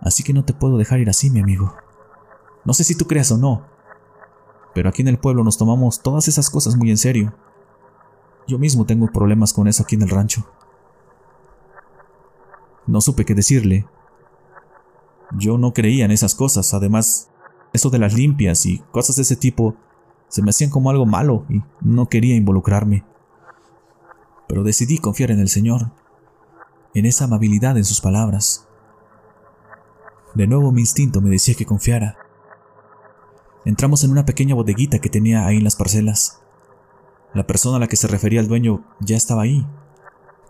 Así 0.02 0.22
que 0.22 0.34
no 0.34 0.44
te 0.44 0.52
puedo 0.52 0.76
dejar 0.76 1.00
ir 1.00 1.08
así, 1.08 1.30
mi 1.30 1.40
amigo. 1.40 1.74
No 2.66 2.74
sé 2.74 2.84
si 2.84 2.94
tú 2.94 3.06
creas 3.06 3.32
o 3.32 3.38
no, 3.38 3.64
pero 4.74 4.90
aquí 4.90 5.00
en 5.00 5.08
el 5.08 5.18
pueblo 5.18 5.42
nos 5.42 5.56
tomamos 5.56 6.02
todas 6.02 6.28
esas 6.28 6.50
cosas 6.50 6.76
muy 6.76 6.90
en 6.90 6.98
serio. 6.98 7.32
Yo 8.46 8.58
mismo 8.58 8.84
tengo 8.84 9.10
problemas 9.10 9.54
con 9.54 9.68
eso 9.68 9.84
aquí 9.84 9.94
en 9.94 10.02
el 10.02 10.10
rancho. 10.10 10.46
No 12.86 13.00
supe 13.00 13.24
qué 13.24 13.34
decirle. 13.34 13.88
Yo 15.32 15.56
no 15.56 15.72
creía 15.72 16.04
en 16.04 16.10
esas 16.10 16.34
cosas, 16.34 16.74
además, 16.74 17.30
eso 17.76 17.90
de 17.90 17.98
las 17.98 18.14
limpias 18.14 18.66
y 18.66 18.78
cosas 18.90 19.16
de 19.16 19.22
ese 19.22 19.36
tipo 19.36 19.76
se 20.28 20.42
me 20.42 20.50
hacían 20.50 20.70
como 20.70 20.90
algo 20.90 21.06
malo 21.06 21.46
y 21.48 21.62
no 21.80 22.08
quería 22.08 22.34
involucrarme. 22.34 23.04
Pero 24.48 24.64
decidí 24.64 24.98
confiar 24.98 25.30
en 25.30 25.40
el 25.40 25.48
Señor, 25.48 25.92
en 26.94 27.06
esa 27.06 27.24
amabilidad 27.24 27.76
en 27.76 27.84
sus 27.84 28.00
palabras. 28.00 28.66
De 30.34 30.46
nuevo 30.46 30.72
mi 30.72 30.80
instinto 30.80 31.20
me 31.20 31.30
decía 31.30 31.54
que 31.54 31.66
confiara. 31.66 32.18
Entramos 33.64 34.04
en 34.04 34.10
una 34.10 34.26
pequeña 34.26 34.54
bodeguita 34.54 34.98
que 34.98 35.08
tenía 35.08 35.46
ahí 35.46 35.56
en 35.56 35.64
las 35.64 35.76
parcelas. 35.76 36.40
La 37.34 37.46
persona 37.46 37.76
a 37.76 37.80
la 37.80 37.88
que 37.88 37.96
se 37.96 38.06
refería 38.06 38.40
el 38.40 38.48
dueño 38.48 38.84
ya 39.00 39.16
estaba 39.16 39.42
ahí. 39.42 39.66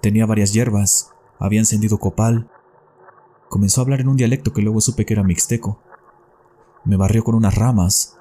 Tenía 0.01 0.27
varias 0.27 0.53
hierbas, 0.53 1.13
había 1.39 1.61
encendido 1.61 1.99
copal. 1.99 2.51
Comenzó 3.49 3.81
a 3.81 3.85
hablar 3.85 4.01
en 4.01 4.09
un 4.09 4.17
dialecto 4.17 4.53
que 4.53 4.63
luego 4.63 4.81
supe 4.81 5.07
que 5.07 5.15
era 5.15 5.23
mixteco. 5.23 5.81
Me 6.87 6.97
barrió 6.97 7.23
con 7.23 7.35
unas 7.35 7.55
ramas. 7.55 8.17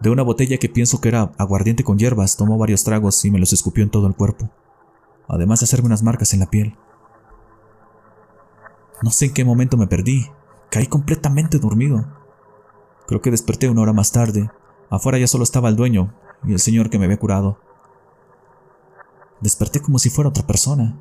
De 0.00 0.10
una 0.10 0.22
botella 0.22 0.58
que 0.58 0.68
pienso 0.68 1.00
que 1.00 1.08
era 1.08 1.32
aguardiente 1.38 1.82
con 1.82 1.98
hierbas, 1.98 2.36
tomó 2.36 2.58
varios 2.58 2.84
tragos 2.84 3.24
y 3.24 3.30
me 3.32 3.40
los 3.40 3.52
escupió 3.52 3.82
en 3.82 3.90
todo 3.90 4.06
el 4.06 4.14
cuerpo, 4.14 4.50
además 5.26 5.60
de 5.60 5.64
hacerme 5.64 5.86
unas 5.86 6.02
marcas 6.02 6.32
en 6.34 6.40
la 6.40 6.50
piel. 6.50 6.76
No 9.02 9.10
sé 9.10 9.26
en 9.26 9.34
qué 9.34 9.44
momento 9.44 9.76
me 9.76 9.86
perdí, 9.86 10.28
Caí 10.74 10.88
completamente 10.88 11.60
dormido. 11.60 12.04
Creo 13.06 13.22
que 13.22 13.30
desperté 13.30 13.68
una 13.68 13.82
hora 13.82 13.92
más 13.92 14.10
tarde. 14.10 14.50
Afuera 14.90 15.18
ya 15.18 15.28
solo 15.28 15.44
estaba 15.44 15.68
el 15.68 15.76
dueño 15.76 16.12
y 16.44 16.52
el 16.52 16.58
señor 16.58 16.90
que 16.90 16.98
me 16.98 17.04
había 17.04 17.20
curado. 17.20 17.60
Desperté 19.40 19.80
como 19.80 20.00
si 20.00 20.10
fuera 20.10 20.30
otra 20.30 20.48
persona. 20.48 20.98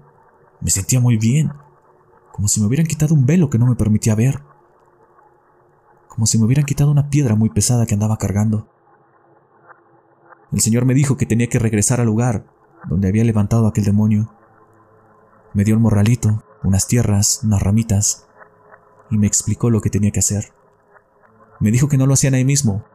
Me 0.61 0.69
sentía 0.69 0.99
muy 0.99 1.17
bien, 1.17 1.53
como 2.31 2.47
si 2.47 2.61
me 2.61 2.67
hubieran 2.67 2.85
quitado 2.85 3.15
un 3.15 3.25
velo 3.25 3.49
que 3.49 3.57
no 3.57 3.65
me 3.65 3.75
permitía 3.75 4.13
ver, 4.13 4.43
como 6.13 6.28
si 6.28 6.38
me 6.38 6.45
hubieran 6.45 6.65
quitado 6.65 6.91
una 6.91 7.10
piedra 7.10 7.34
muy 7.34 7.49
pesada 7.49 7.88
que 7.88 7.95
andaba 7.95 8.17
cargando. 8.17 8.69
El 10.52 10.62
señor 10.62 10.86
me 10.86 10.93
dijo 10.93 11.17
que 11.17 11.26
tenía 11.26 11.47
que 11.47 11.58
regresar 11.58 11.99
al 11.99 12.06
lugar 12.06 12.45
donde 12.88 13.08
había 13.08 13.23
levantado 13.23 13.65
aquel 13.65 13.84
demonio. 13.84 14.32
Me 15.56 15.63
dio 15.63 15.76
un 15.76 15.82
morralito, 15.82 16.43
unas 16.63 16.86
tierras, 16.86 17.41
unas 17.43 17.63
ramitas, 17.63 18.28
y 19.10 19.17
me 19.17 19.26
explicó 19.26 19.71
lo 19.71 19.82
que 19.82 19.89
tenía 19.89 20.12
que 20.12 20.19
hacer. 20.19 20.54
Me 21.60 21.71
dijo 21.71 21.88
que 21.88 21.97
no 21.97 22.06
lo 22.06 22.13
hacían 22.13 22.36
ahí 22.36 22.45
mismo, 22.45 22.86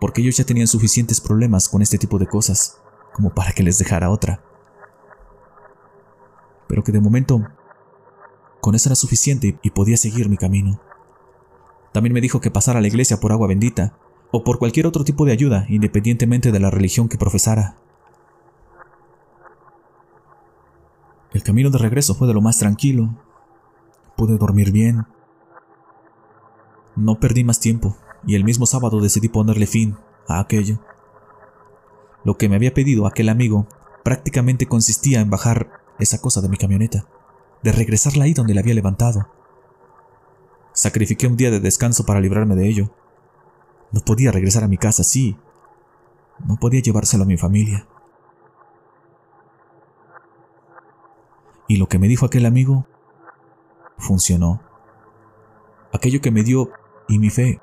porque 0.00 0.20
ellos 0.20 0.36
ya 0.36 0.44
tenían 0.44 0.66
suficientes 0.66 1.20
problemas 1.20 1.68
con 1.68 1.82
este 1.82 1.98
tipo 1.98 2.18
de 2.18 2.26
cosas, 2.26 2.80
como 3.12 3.30
para 3.32 3.52
que 3.52 3.62
les 3.62 3.78
dejara 3.78 4.10
otra. 4.10 4.42
Pero 6.66 6.82
que 6.82 6.90
de 6.90 7.00
momento, 7.00 7.46
con 8.60 8.74
eso 8.74 8.88
era 8.88 8.96
suficiente 8.96 9.56
y 9.62 9.70
podía 9.70 9.96
seguir 9.96 10.28
mi 10.28 10.36
camino. 10.36 10.80
También 11.96 12.12
me 12.12 12.20
dijo 12.20 12.42
que 12.42 12.50
pasara 12.50 12.78
a 12.78 12.82
la 12.82 12.88
iglesia 12.88 13.20
por 13.20 13.32
agua 13.32 13.48
bendita, 13.48 13.96
o 14.30 14.44
por 14.44 14.58
cualquier 14.58 14.86
otro 14.86 15.02
tipo 15.02 15.24
de 15.24 15.32
ayuda, 15.32 15.64
independientemente 15.70 16.52
de 16.52 16.60
la 16.60 16.70
religión 16.70 17.08
que 17.08 17.16
profesara. 17.16 17.78
El 21.32 21.42
camino 21.42 21.70
de 21.70 21.78
regreso 21.78 22.14
fue 22.14 22.28
de 22.28 22.34
lo 22.34 22.42
más 22.42 22.58
tranquilo. 22.58 23.14
Pude 24.14 24.36
dormir 24.36 24.72
bien, 24.72 25.06
no 26.96 27.18
perdí 27.18 27.44
más 27.44 27.60
tiempo, 27.60 27.96
y 28.26 28.34
el 28.34 28.44
mismo 28.44 28.66
sábado 28.66 29.00
decidí 29.00 29.30
ponerle 29.30 29.66
fin 29.66 29.96
a 30.28 30.40
aquello. 30.40 30.78
Lo 32.24 32.36
que 32.36 32.50
me 32.50 32.56
había 32.56 32.74
pedido 32.74 33.06
aquel 33.06 33.30
amigo 33.30 33.68
prácticamente 34.04 34.66
consistía 34.66 35.22
en 35.22 35.30
bajar 35.30 35.70
esa 35.98 36.20
cosa 36.20 36.42
de 36.42 36.50
mi 36.50 36.58
camioneta, 36.58 37.06
de 37.62 37.72
regresarla 37.72 38.24
ahí 38.24 38.34
donde 38.34 38.52
la 38.52 38.60
había 38.60 38.74
levantado. 38.74 39.30
Sacrifiqué 40.76 41.26
un 41.26 41.38
día 41.38 41.50
de 41.50 41.58
descanso 41.58 42.04
para 42.04 42.20
librarme 42.20 42.54
de 42.54 42.68
ello. 42.68 42.90
No 43.92 44.02
podía 44.02 44.30
regresar 44.30 44.62
a 44.62 44.68
mi 44.68 44.76
casa 44.76 45.00
así. 45.00 45.38
No 46.44 46.56
podía 46.56 46.82
llevárselo 46.82 47.22
a 47.22 47.26
mi 47.26 47.38
familia. 47.38 47.88
Y 51.66 51.78
lo 51.78 51.88
que 51.88 51.98
me 51.98 52.08
dijo 52.08 52.26
aquel 52.26 52.44
amigo 52.44 52.86
funcionó. 53.96 54.60
Aquello 55.94 56.20
que 56.20 56.30
me 56.30 56.42
dio 56.42 56.68
y 57.08 57.18
mi 57.18 57.30
fe 57.30 57.62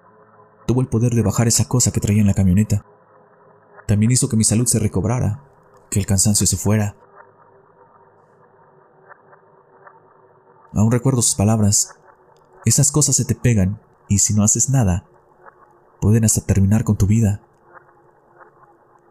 tuvo 0.65 0.81
el 0.81 0.87
poder 0.87 1.13
de 1.13 1.21
bajar 1.21 1.47
esa 1.47 1.67
cosa 1.67 1.91
que 1.91 1.99
traía 1.99 2.21
en 2.21 2.27
la 2.27 2.33
camioneta. 2.33 2.83
También 3.87 4.11
hizo 4.11 4.27
que 4.27 4.37
mi 4.37 4.43
salud 4.43 4.65
se 4.65 4.79
recobrara, 4.79 5.43
que 5.91 5.99
el 5.99 6.07
cansancio 6.07 6.47
se 6.47 6.57
fuera. 6.57 6.95
Aún 10.73 10.91
recuerdo 10.91 11.21
sus 11.21 11.35
palabras. 11.35 11.95
Esas 12.65 12.91
cosas 12.91 13.15
se 13.15 13.25
te 13.25 13.35
pegan 13.35 13.79
y 14.07 14.19
si 14.19 14.33
no 14.33 14.43
haces 14.43 14.69
nada, 14.69 15.05
pueden 15.99 16.23
hasta 16.23 16.41
terminar 16.41 16.83
con 16.83 16.95
tu 16.95 17.07
vida. 17.07 17.41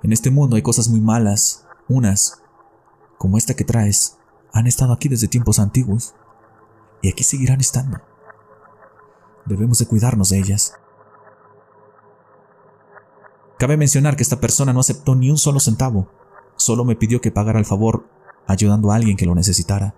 En 0.03 0.13
este 0.13 0.31
mundo 0.31 0.57
hay 0.57 0.63
cosas 0.63 0.89
muy 0.89 1.01
malas, 1.01 1.67
unas, 1.89 2.43
como 3.19 3.39
esta 3.39 3.55
que 3.55 3.65
traes, 3.65 4.19
han 4.53 4.67
estado 4.67 4.93
aquí 4.93 5.09
desde 5.09 5.29
tiempos 5.29 5.59
antiguos 5.59 6.15
y 7.03 7.09
aquí 7.09 7.25
seguirán 7.25 7.61
estando. 7.61 8.01
Debemos 9.45 9.79
de 9.79 9.87
cuidarnos 9.87 10.31
de 10.31 10.39
ellas. 10.39 10.75
Cabe 13.59 13.77
mencionar 13.77 14.17
que 14.17 14.23
esta 14.23 14.41
persona 14.41 14.73
no 14.73 14.81
aceptó 14.81 15.15
ni 15.15 15.31
un 15.31 15.39
solo 15.39 15.61
centavo, 15.61 16.09
solo 16.57 16.85
me 16.85 16.97
pidió 16.97 17.21
que 17.21 17.31
pagara 17.31 17.59
el 17.59 17.65
favor 17.65 18.07
ayudando 18.47 18.91
a 18.91 18.97
alguien 18.97 19.17
que 19.17 19.27
lo 19.27 19.35
necesitara. 19.35 19.95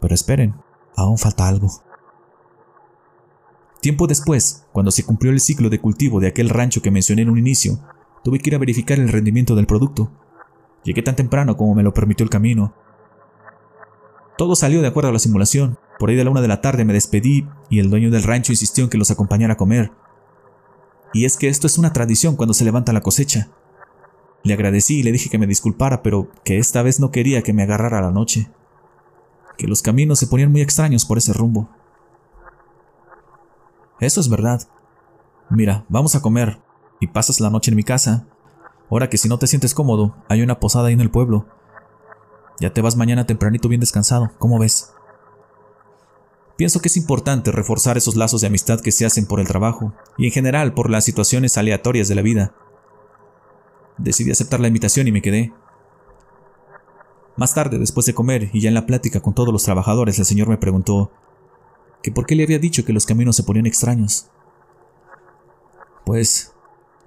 Pero 0.00 0.14
esperen, 0.14 0.54
aún 1.02 1.18
falta 1.18 1.48
algo. 1.48 1.68
Tiempo 3.80 4.06
después, 4.06 4.66
cuando 4.72 4.90
se 4.90 5.04
cumplió 5.04 5.32
el 5.32 5.40
ciclo 5.40 5.70
de 5.70 5.80
cultivo 5.80 6.20
de 6.20 6.28
aquel 6.28 6.50
rancho 6.50 6.82
que 6.82 6.90
mencioné 6.90 7.22
en 7.22 7.30
un 7.30 7.38
inicio, 7.38 7.80
tuve 8.22 8.38
que 8.38 8.50
ir 8.50 8.54
a 8.54 8.58
verificar 8.58 8.98
el 8.98 9.08
rendimiento 9.08 9.56
del 9.56 9.66
producto. 9.66 10.10
Llegué 10.84 11.02
tan 11.02 11.16
temprano 11.16 11.56
como 11.56 11.74
me 11.74 11.82
lo 11.82 11.94
permitió 11.94 12.24
el 12.24 12.30
camino. 12.30 12.74
Todo 14.36 14.54
salió 14.54 14.82
de 14.82 14.88
acuerdo 14.88 15.10
a 15.10 15.12
la 15.12 15.18
simulación. 15.18 15.78
Por 15.98 16.10
ahí 16.10 16.16
de 16.16 16.24
la 16.24 16.30
una 16.30 16.40
de 16.40 16.48
la 16.48 16.60
tarde 16.60 16.84
me 16.84 16.92
despedí 16.92 17.46
y 17.68 17.78
el 17.78 17.90
dueño 17.90 18.10
del 18.10 18.22
rancho 18.22 18.52
insistió 18.52 18.84
en 18.84 18.90
que 18.90 18.98
los 18.98 19.10
acompañara 19.10 19.54
a 19.54 19.58
comer. 19.58 19.92
Y 21.12 21.24
es 21.24 21.36
que 21.36 21.48
esto 21.48 21.66
es 21.66 21.78
una 21.78 21.92
tradición 21.92 22.36
cuando 22.36 22.54
se 22.54 22.64
levanta 22.64 22.92
la 22.92 23.02
cosecha. 23.02 23.50
Le 24.42 24.54
agradecí 24.54 25.00
y 25.00 25.02
le 25.02 25.12
dije 25.12 25.28
que 25.28 25.38
me 25.38 25.46
disculpara, 25.46 26.02
pero 26.02 26.30
que 26.44 26.58
esta 26.58 26.82
vez 26.82 27.00
no 27.00 27.10
quería 27.10 27.42
que 27.42 27.52
me 27.52 27.62
agarrara 27.62 28.00
la 28.00 28.10
noche. 28.10 28.50
Que 29.60 29.68
los 29.68 29.82
caminos 29.82 30.18
se 30.18 30.26
ponían 30.26 30.50
muy 30.50 30.62
extraños 30.62 31.04
por 31.04 31.18
ese 31.18 31.34
rumbo. 31.34 31.68
Eso 34.00 34.18
es 34.18 34.30
verdad. 34.30 34.66
Mira, 35.50 35.84
vamos 35.90 36.14
a 36.14 36.22
comer 36.22 36.62
y 36.98 37.08
pasas 37.08 37.40
la 37.40 37.50
noche 37.50 37.70
en 37.70 37.76
mi 37.76 37.84
casa. 37.84 38.26
Ahora 38.90 39.10
que 39.10 39.18
si 39.18 39.28
no 39.28 39.38
te 39.38 39.46
sientes 39.46 39.74
cómodo, 39.74 40.16
hay 40.30 40.40
una 40.40 40.60
posada 40.60 40.88
ahí 40.88 40.94
en 40.94 41.02
el 41.02 41.10
pueblo. 41.10 41.46
Ya 42.58 42.72
te 42.72 42.80
vas 42.80 42.96
mañana 42.96 43.26
tempranito 43.26 43.68
bien 43.68 43.82
descansado, 43.82 44.30
¿cómo 44.38 44.58
ves? 44.58 44.94
Pienso 46.56 46.80
que 46.80 46.88
es 46.88 46.96
importante 46.96 47.52
reforzar 47.52 47.98
esos 47.98 48.16
lazos 48.16 48.40
de 48.40 48.46
amistad 48.46 48.80
que 48.80 48.92
se 48.92 49.04
hacen 49.04 49.26
por 49.26 49.40
el 49.40 49.46
trabajo 49.46 49.92
y 50.16 50.24
en 50.24 50.32
general 50.32 50.72
por 50.72 50.88
las 50.88 51.04
situaciones 51.04 51.58
aleatorias 51.58 52.08
de 52.08 52.14
la 52.14 52.22
vida. 52.22 52.54
Decidí 53.98 54.30
aceptar 54.30 54.60
la 54.60 54.68
invitación 54.68 55.06
y 55.06 55.12
me 55.12 55.20
quedé. 55.20 55.52
Más 57.36 57.54
tarde, 57.54 57.78
después 57.78 58.06
de 58.06 58.14
comer 58.14 58.50
y 58.52 58.60
ya 58.60 58.68
en 58.68 58.74
la 58.74 58.86
plática 58.86 59.20
con 59.20 59.34
todos 59.34 59.52
los 59.52 59.64
trabajadores, 59.64 60.18
el 60.18 60.24
señor 60.24 60.48
me 60.48 60.58
preguntó 60.58 61.10
que 62.02 62.12
por 62.12 62.26
qué 62.26 62.34
le 62.34 62.44
había 62.44 62.58
dicho 62.58 62.84
que 62.84 62.92
los 62.92 63.06
caminos 63.06 63.36
se 63.36 63.42
ponían 63.42 63.66
extraños. 63.66 64.30
Pues 66.04 66.52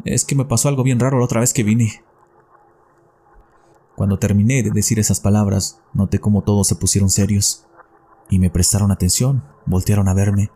es 0.06 0.26
que 0.26 0.36
me 0.36 0.46
pasó 0.46 0.70
algo 0.70 0.84
bien 0.84 1.00
raro 1.00 1.20
la 1.20 1.26
otra 1.26 1.40
vez 1.40 1.54
que 1.54 1.64
vine. 1.64 2.04
Cuando 3.96 4.18
terminé 4.18 4.64
de 4.64 4.72
decir 4.72 5.00
esas 5.00 5.20
palabras, 5.20 5.80
noté 5.94 6.20
como 6.20 6.42
todos 6.42 6.68
se 6.68 6.76
pusieron 6.76 7.10
serios 7.10 7.66
y 8.30 8.40
me 8.40 8.50
prestaron 8.50 8.92
atención, 8.92 9.44
voltearon 9.66 10.08
a 10.08 10.14
verme. 10.14 10.50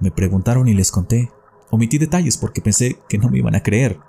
Me 0.00 0.10
preguntaron 0.10 0.68
y 0.68 0.74
les 0.74 0.90
conté. 0.90 1.30
Omití 1.70 1.98
detalles 1.98 2.38
porque 2.38 2.62
pensé 2.62 2.98
que 3.08 3.18
no 3.18 3.28
me 3.28 3.38
iban 3.38 3.54
a 3.54 3.62
creer 3.62 4.00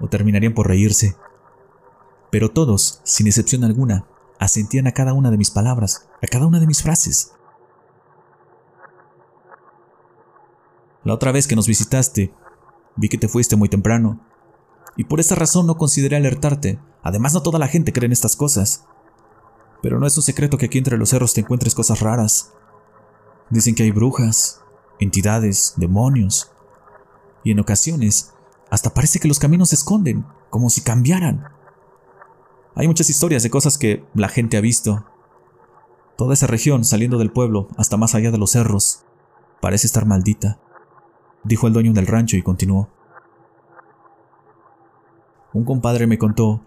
o 0.00 0.08
terminarían 0.08 0.54
por 0.54 0.68
reírse. 0.68 1.16
Pero 2.32 2.48
todos, 2.48 3.02
sin 3.04 3.26
excepción 3.26 3.62
alguna, 3.62 4.06
asentían 4.38 4.86
a 4.86 4.92
cada 4.92 5.12
una 5.12 5.30
de 5.30 5.36
mis 5.36 5.50
palabras, 5.50 6.08
a 6.22 6.26
cada 6.26 6.46
una 6.46 6.60
de 6.60 6.66
mis 6.66 6.82
frases. 6.82 7.34
La 11.04 11.12
otra 11.12 11.30
vez 11.30 11.46
que 11.46 11.54
nos 11.54 11.66
visitaste, 11.66 12.32
vi 12.96 13.10
que 13.10 13.18
te 13.18 13.28
fuiste 13.28 13.54
muy 13.54 13.68
temprano, 13.68 14.18
y 14.96 15.04
por 15.04 15.20
esa 15.20 15.34
razón 15.34 15.66
no 15.66 15.76
consideré 15.76 16.16
alertarte. 16.16 16.78
Además, 17.02 17.34
no 17.34 17.42
toda 17.42 17.58
la 17.58 17.68
gente 17.68 17.92
cree 17.92 18.06
en 18.06 18.12
estas 18.12 18.34
cosas. 18.34 18.86
Pero 19.82 20.00
no 20.00 20.06
es 20.06 20.16
un 20.16 20.22
secreto 20.22 20.56
que 20.56 20.66
aquí 20.66 20.78
entre 20.78 20.96
los 20.96 21.10
cerros 21.10 21.34
te 21.34 21.42
encuentres 21.42 21.74
cosas 21.74 22.00
raras. 22.00 22.54
Dicen 23.50 23.74
que 23.74 23.82
hay 23.82 23.90
brujas, 23.90 24.62
entidades, 25.00 25.74
demonios, 25.76 26.50
y 27.44 27.50
en 27.50 27.60
ocasiones 27.60 28.32
hasta 28.70 28.94
parece 28.94 29.20
que 29.20 29.28
los 29.28 29.38
caminos 29.38 29.68
se 29.68 29.74
esconden, 29.74 30.24
como 30.48 30.70
si 30.70 30.80
cambiaran. 30.80 31.60
Hay 32.74 32.88
muchas 32.88 33.10
historias 33.10 33.42
de 33.42 33.50
cosas 33.50 33.76
que 33.76 34.04
la 34.14 34.28
gente 34.28 34.56
ha 34.56 34.62
visto. 34.62 35.04
Toda 36.16 36.32
esa 36.32 36.46
región, 36.46 36.84
saliendo 36.84 37.18
del 37.18 37.30
pueblo 37.30 37.68
hasta 37.76 37.98
más 37.98 38.14
allá 38.14 38.30
de 38.30 38.38
los 38.38 38.52
cerros, 38.52 39.04
parece 39.60 39.86
estar 39.86 40.06
maldita, 40.06 40.58
dijo 41.44 41.66
el 41.66 41.74
dueño 41.74 41.92
del 41.92 42.06
rancho 42.06 42.36
y 42.36 42.42
continuó. 42.42 42.88
Un 45.52 45.64
compadre 45.64 46.06
me 46.06 46.16
contó 46.16 46.62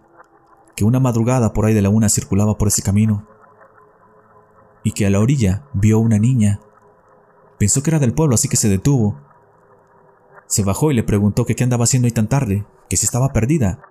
que 0.76 0.86
una 0.86 1.00
madrugada 1.00 1.54
por 1.54 1.66
ahí 1.66 1.74
de 1.74 1.82
la 1.82 1.90
una 1.90 2.10
circulaba 2.10 2.58
por 2.58 2.68
ese 2.68 2.84
camino 2.84 3.26
y 4.84 4.92
que 4.92 5.08
a 5.08 5.10
la 5.10 5.20
orilla 5.20 5.64
vio 5.74 5.98
una 5.98 6.20
niña. 6.20 6.60
Pensó 7.58 7.82
que 7.82 7.90
era 7.90 8.00
del 8.00 8.14
pueblo, 8.14 8.36
así 8.36 8.48
que 8.48 8.58
se 8.58 8.70
detuvo. 8.70 9.20
Se 10.46 10.64
bajó 10.64 10.92
y 10.92 10.94
le 10.94 11.02
preguntó 11.02 11.46
que 11.46 11.56
qué 11.56 11.64
andaba 11.64 11.86
haciendo 11.86 12.06
ahí 12.06 12.12
tan 12.12 12.30
tarde, 12.30 12.68
que 12.88 12.98
si 12.98 13.06
estaba 13.06 13.34
perdida 13.34 13.82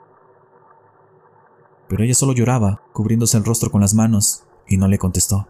pero 1.88 2.04
ella 2.04 2.14
solo 2.14 2.32
lloraba, 2.32 2.82
cubriéndose 2.92 3.36
el 3.36 3.44
rostro 3.44 3.70
con 3.70 3.80
las 3.80 3.94
manos, 3.94 4.44
y 4.66 4.76
no 4.76 4.88
le 4.88 4.98
contestó. 4.98 5.46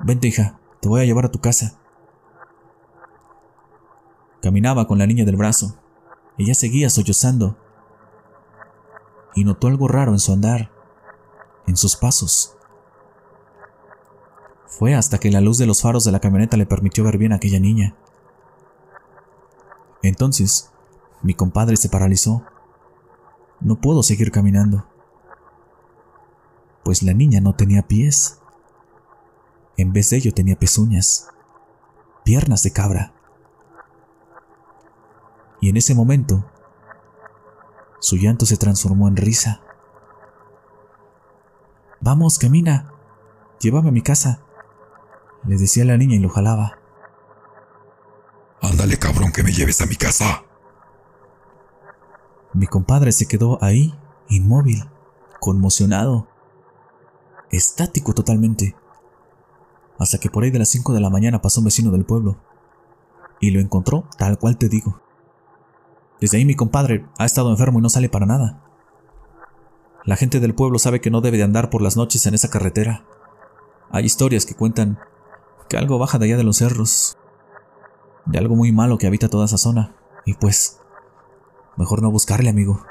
Vente, 0.00 0.28
hija, 0.28 0.58
te 0.80 0.88
voy 0.88 1.00
a 1.00 1.04
llevar 1.04 1.26
a 1.26 1.30
tu 1.30 1.40
casa. 1.40 1.78
Caminaba 4.40 4.86
con 4.86 4.98
la 4.98 5.06
niña 5.06 5.24
del 5.24 5.36
brazo. 5.36 5.74
Ella 6.36 6.54
seguía 6.54 6.88
sollozando. 6.90 7.56
Y 9.34 9.44
notó 9.44 9.66
algo 9.66 9.88
raro 9.88 10.12
en 10.12 10.20
su 10.20 10.32
andar, 10.32 10.70
en 11.66 11.76
sus 11.76 11.96
pasos. 11.96 12.56
Fue 14.66 14.94
hasta 14.94 15.18
que 15.18 15.30
la 15.30 15.40
luz 15.40 15.58
de 15.58 15.66
los 15.66 15.82
faros 15.82 16.04
de 16.04 16.12
la 16.12 16.20
camioneta 16.20 16.56
le 16.56 16.66
permitió 16.66 17.02
ver 17.02 17.18
bien 17.18 17.32
a 17.32 17.36
aquella 17.36 17.58
niña. 17.58 17.96
Entonces, 20.02 20.70
mi 21.22 21.34
compadre 21.34 21.76
se 21.76 21.88
paralizó 21.88 22.44
no 23.60 23.76
puedo 23.80 24.02
seguir 24.02 24.30
caminando, 24.30 24.86
pues 26.84 27.02
la 27.02 27.12
niña 27.12 27.40
no 27.40 27.54
tenía 27.54 27.82
pies. 27.86 28.40
En 29.76 29.92
vez 29.92 30.10
de 30.10 30.16
ello 30.16 30.32
tenía 30.32 30.58
pezuñas, 30.58 31.28
piernas 32.24 32.62
de 32.62 32.72
cabra. 32.72 33.12
Y 35.60 35.68
en 35.68 35.76
ese 35.76 35.94
momento, 35.94 36.50
su 38.00 38.16
llanto 38.16 38.46
se 38.46 38.56
transformó 38.56 39.08
en 39.08 39.16
risa. 39.16 39.60
Vamos, 42.00 42.38
camina, 42.38 42.92
llévame 43.60 43.88
a 43.88 43.92
mi 43.92 44.02
casa, 44.02 44.40
le 45.44 45.56
decía 45.56 45.84
la 45.84 45.96
niña 45.96 46.16
y 46.16 46.20
lo 46.20 46.28
jalaba. 46.28 46.78
Ándale, 48.62 48.98
cabrón, 48.98 49.32
que 49.32 49.42
me 49.42 49.52
lleves 49.52 49.80
a 49.80 49.86
mi 49.86 49.96
casa. 49.96 50.44
Mi 52.52 52.66
compadre 52.66 53.12
se 53.12 53.26
quedó 53.26 53.62
ahí, 53.62 53.94
inmóvil, 54.28 54.84
conmocionado, 55.40 56.28
estático 57.50 58.14
totalmente. 58.14 58.74
Hasta 59.98 60.18
que 60.18 60.30
por 60.30 60.44
ahí 60.44 60.50
de 60.50 60.58
las 60.58 60.68
5 60.68 60.92
de 60.92 61.00
la 61.00 61.10
mañana 61.10 61.42
pasó 61.42 61.60
un 61.60 61.66
vecino 61.66 61.90
del 61.90 62.04
pueblo 62.04 62.36
y 63.40 63.50
lo 63.50 63.60
encontró 63.60 64.04
tal 64.16 64.38
cual 64.38 64.56
te 64.56 64.68
digo. 64.68 65.00
Desde 66.20 66.38
ahí 66.38 66.44
mi 66.44 66.54
compadre 66.56 67.06
ha 67.18 67.24
estado 67.24 67.50
enfermo 67.50 67.78
y 67.78 67.82
no 67.82 67.88
sale 67.88 68.08
para 68.08 68.26
nada. 68.26 68.62
La 70.04 70.16
gente 70.16 70.40
del 70.40 70.54
pueblo 70.54 70.78
sabe 70.78 71.00
que 71.00 71.10
no 71.10 71.20
debe 71.20 71.36
de 71.36 71.42
andar 71.42 71.70
por 71.70 71.82
las 71.82 71.96
noches 71.96 72.26
en 72.26 72.34
esa 72.34 72.48
carretera. 72.48 73.04
Hay 73.90 74.04
historias 74.04 74.46
que 74.46 74.54
cuentan 74.54 74.98
que 75.68 75.76
algo 75.76 75.98
baja 75.98 76.18
de 76.18 76.26
allá 76.26 76.36
de 76.36 76.44
los 76.44 76.56
cerros, 76.56 77.18
de 78.24 78.38
algo 78.38 78.56
muy 78.56 78.72
malo 78.72 78.98
que 78.98 79.06
habita 79.06 79.28
toda 79.28 79.44
esa 79.44 79.58
zona, 79.58 79.94
y 80.24 80.34
pues 80.34 80.80
Mejor 81.78 82.02
no 82.02 82.10
buscarle, 82.10 82.50
amigo. 82.50 82.84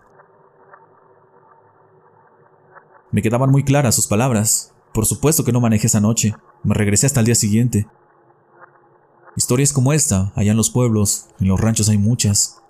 Me 3.12 3.22
quedaban 3.22 3.52
muy 3.52 3.64
claras 3.64 3.96
sus 3.96 4.08
palabras. 4.08 4.74
Por 4.94 5.06
supuesto 5.06 5.44
que 5.44 5.52
no 5.52 5.60
manejé 5.60 5.88
esa 5.88 6.00
noche. 6.00 6.34
Me 6.64 6.74
regresé 6.74 7.06
hasta 7.06 7.20
el 7.20 7.26
día 7.26 7.36
siguiente. 7.36 7.88
Historias 9.36 9.74
como 9.74 9.94
esta, 9.94 10.32
allá 10.36 10.52
en 10.52 10.58
los 10.58 10.72
pueblos, 10.72 11.28
en 11.40 11.50
los 11.50 11.60
ranchos 11.60 11.90
hay 11.90 11.98
muchas. 11.98 12.64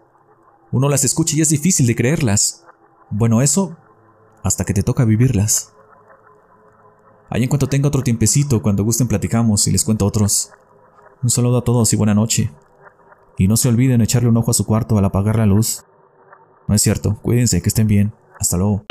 Uno 0.71 0.89
las 0.89 1.05
escucha 1.05 1.37
y 1.37 1.41
es 1.41 1.49
difícil 1.49 1.87
de 1.87 1.95
creerlas. 1.95 2.65
Bueno, 3.09 3.41
eso 3.41 3.77
hasta 4.43 4.65
que 4.65 4.73
te 4.73 4.83
toca 4.83 5.05
vivirlas. 5.05 5.73
Ahí 7.29 7.43
en 7.43 7.49
cuanto 7.49 7.67
tenga 7.67 7.89
otro 7.89 8.01
tiempecito, 8.01 8.61
cuando 8.61 8.83
gusten 8.83 9.07
platicamos 9.07 9.67
y 9.67 9.71
les 9.71 9.83
cuento 9.83 10.05
otros. 10.05 10.51
Un 11.21 11.29
saludo 11.29 11.59
a 11.59 11.63
todos 11.63 11.93
y 11.93 11.95
buena 11.95 12.13
noche. 12.13 12.51
Y 13.37 13.47
no 13.47 13.55
se 13.55 13.69
olviden 13.69 14.01
echarle 14.01 14.29
un 14.29 14.37
ojo 14.37 14.51
a 14.51 14.53
su 14.53 14.65
cuarto 14.65 14.97
al 14.97 15.05
apagar 15.05 15.37
la 15.37 15.45
luz. 15.45 15.83
No 16.67 16.75
es 16.75 16.81
cierto. 16.81 17.17
Cuídense, 17.21 17.61
que 17.61 17.69
estén 17.69 17.87
bien. 17.87 18.11
Hasta 18.39 18.57
luego. 18.57 18.83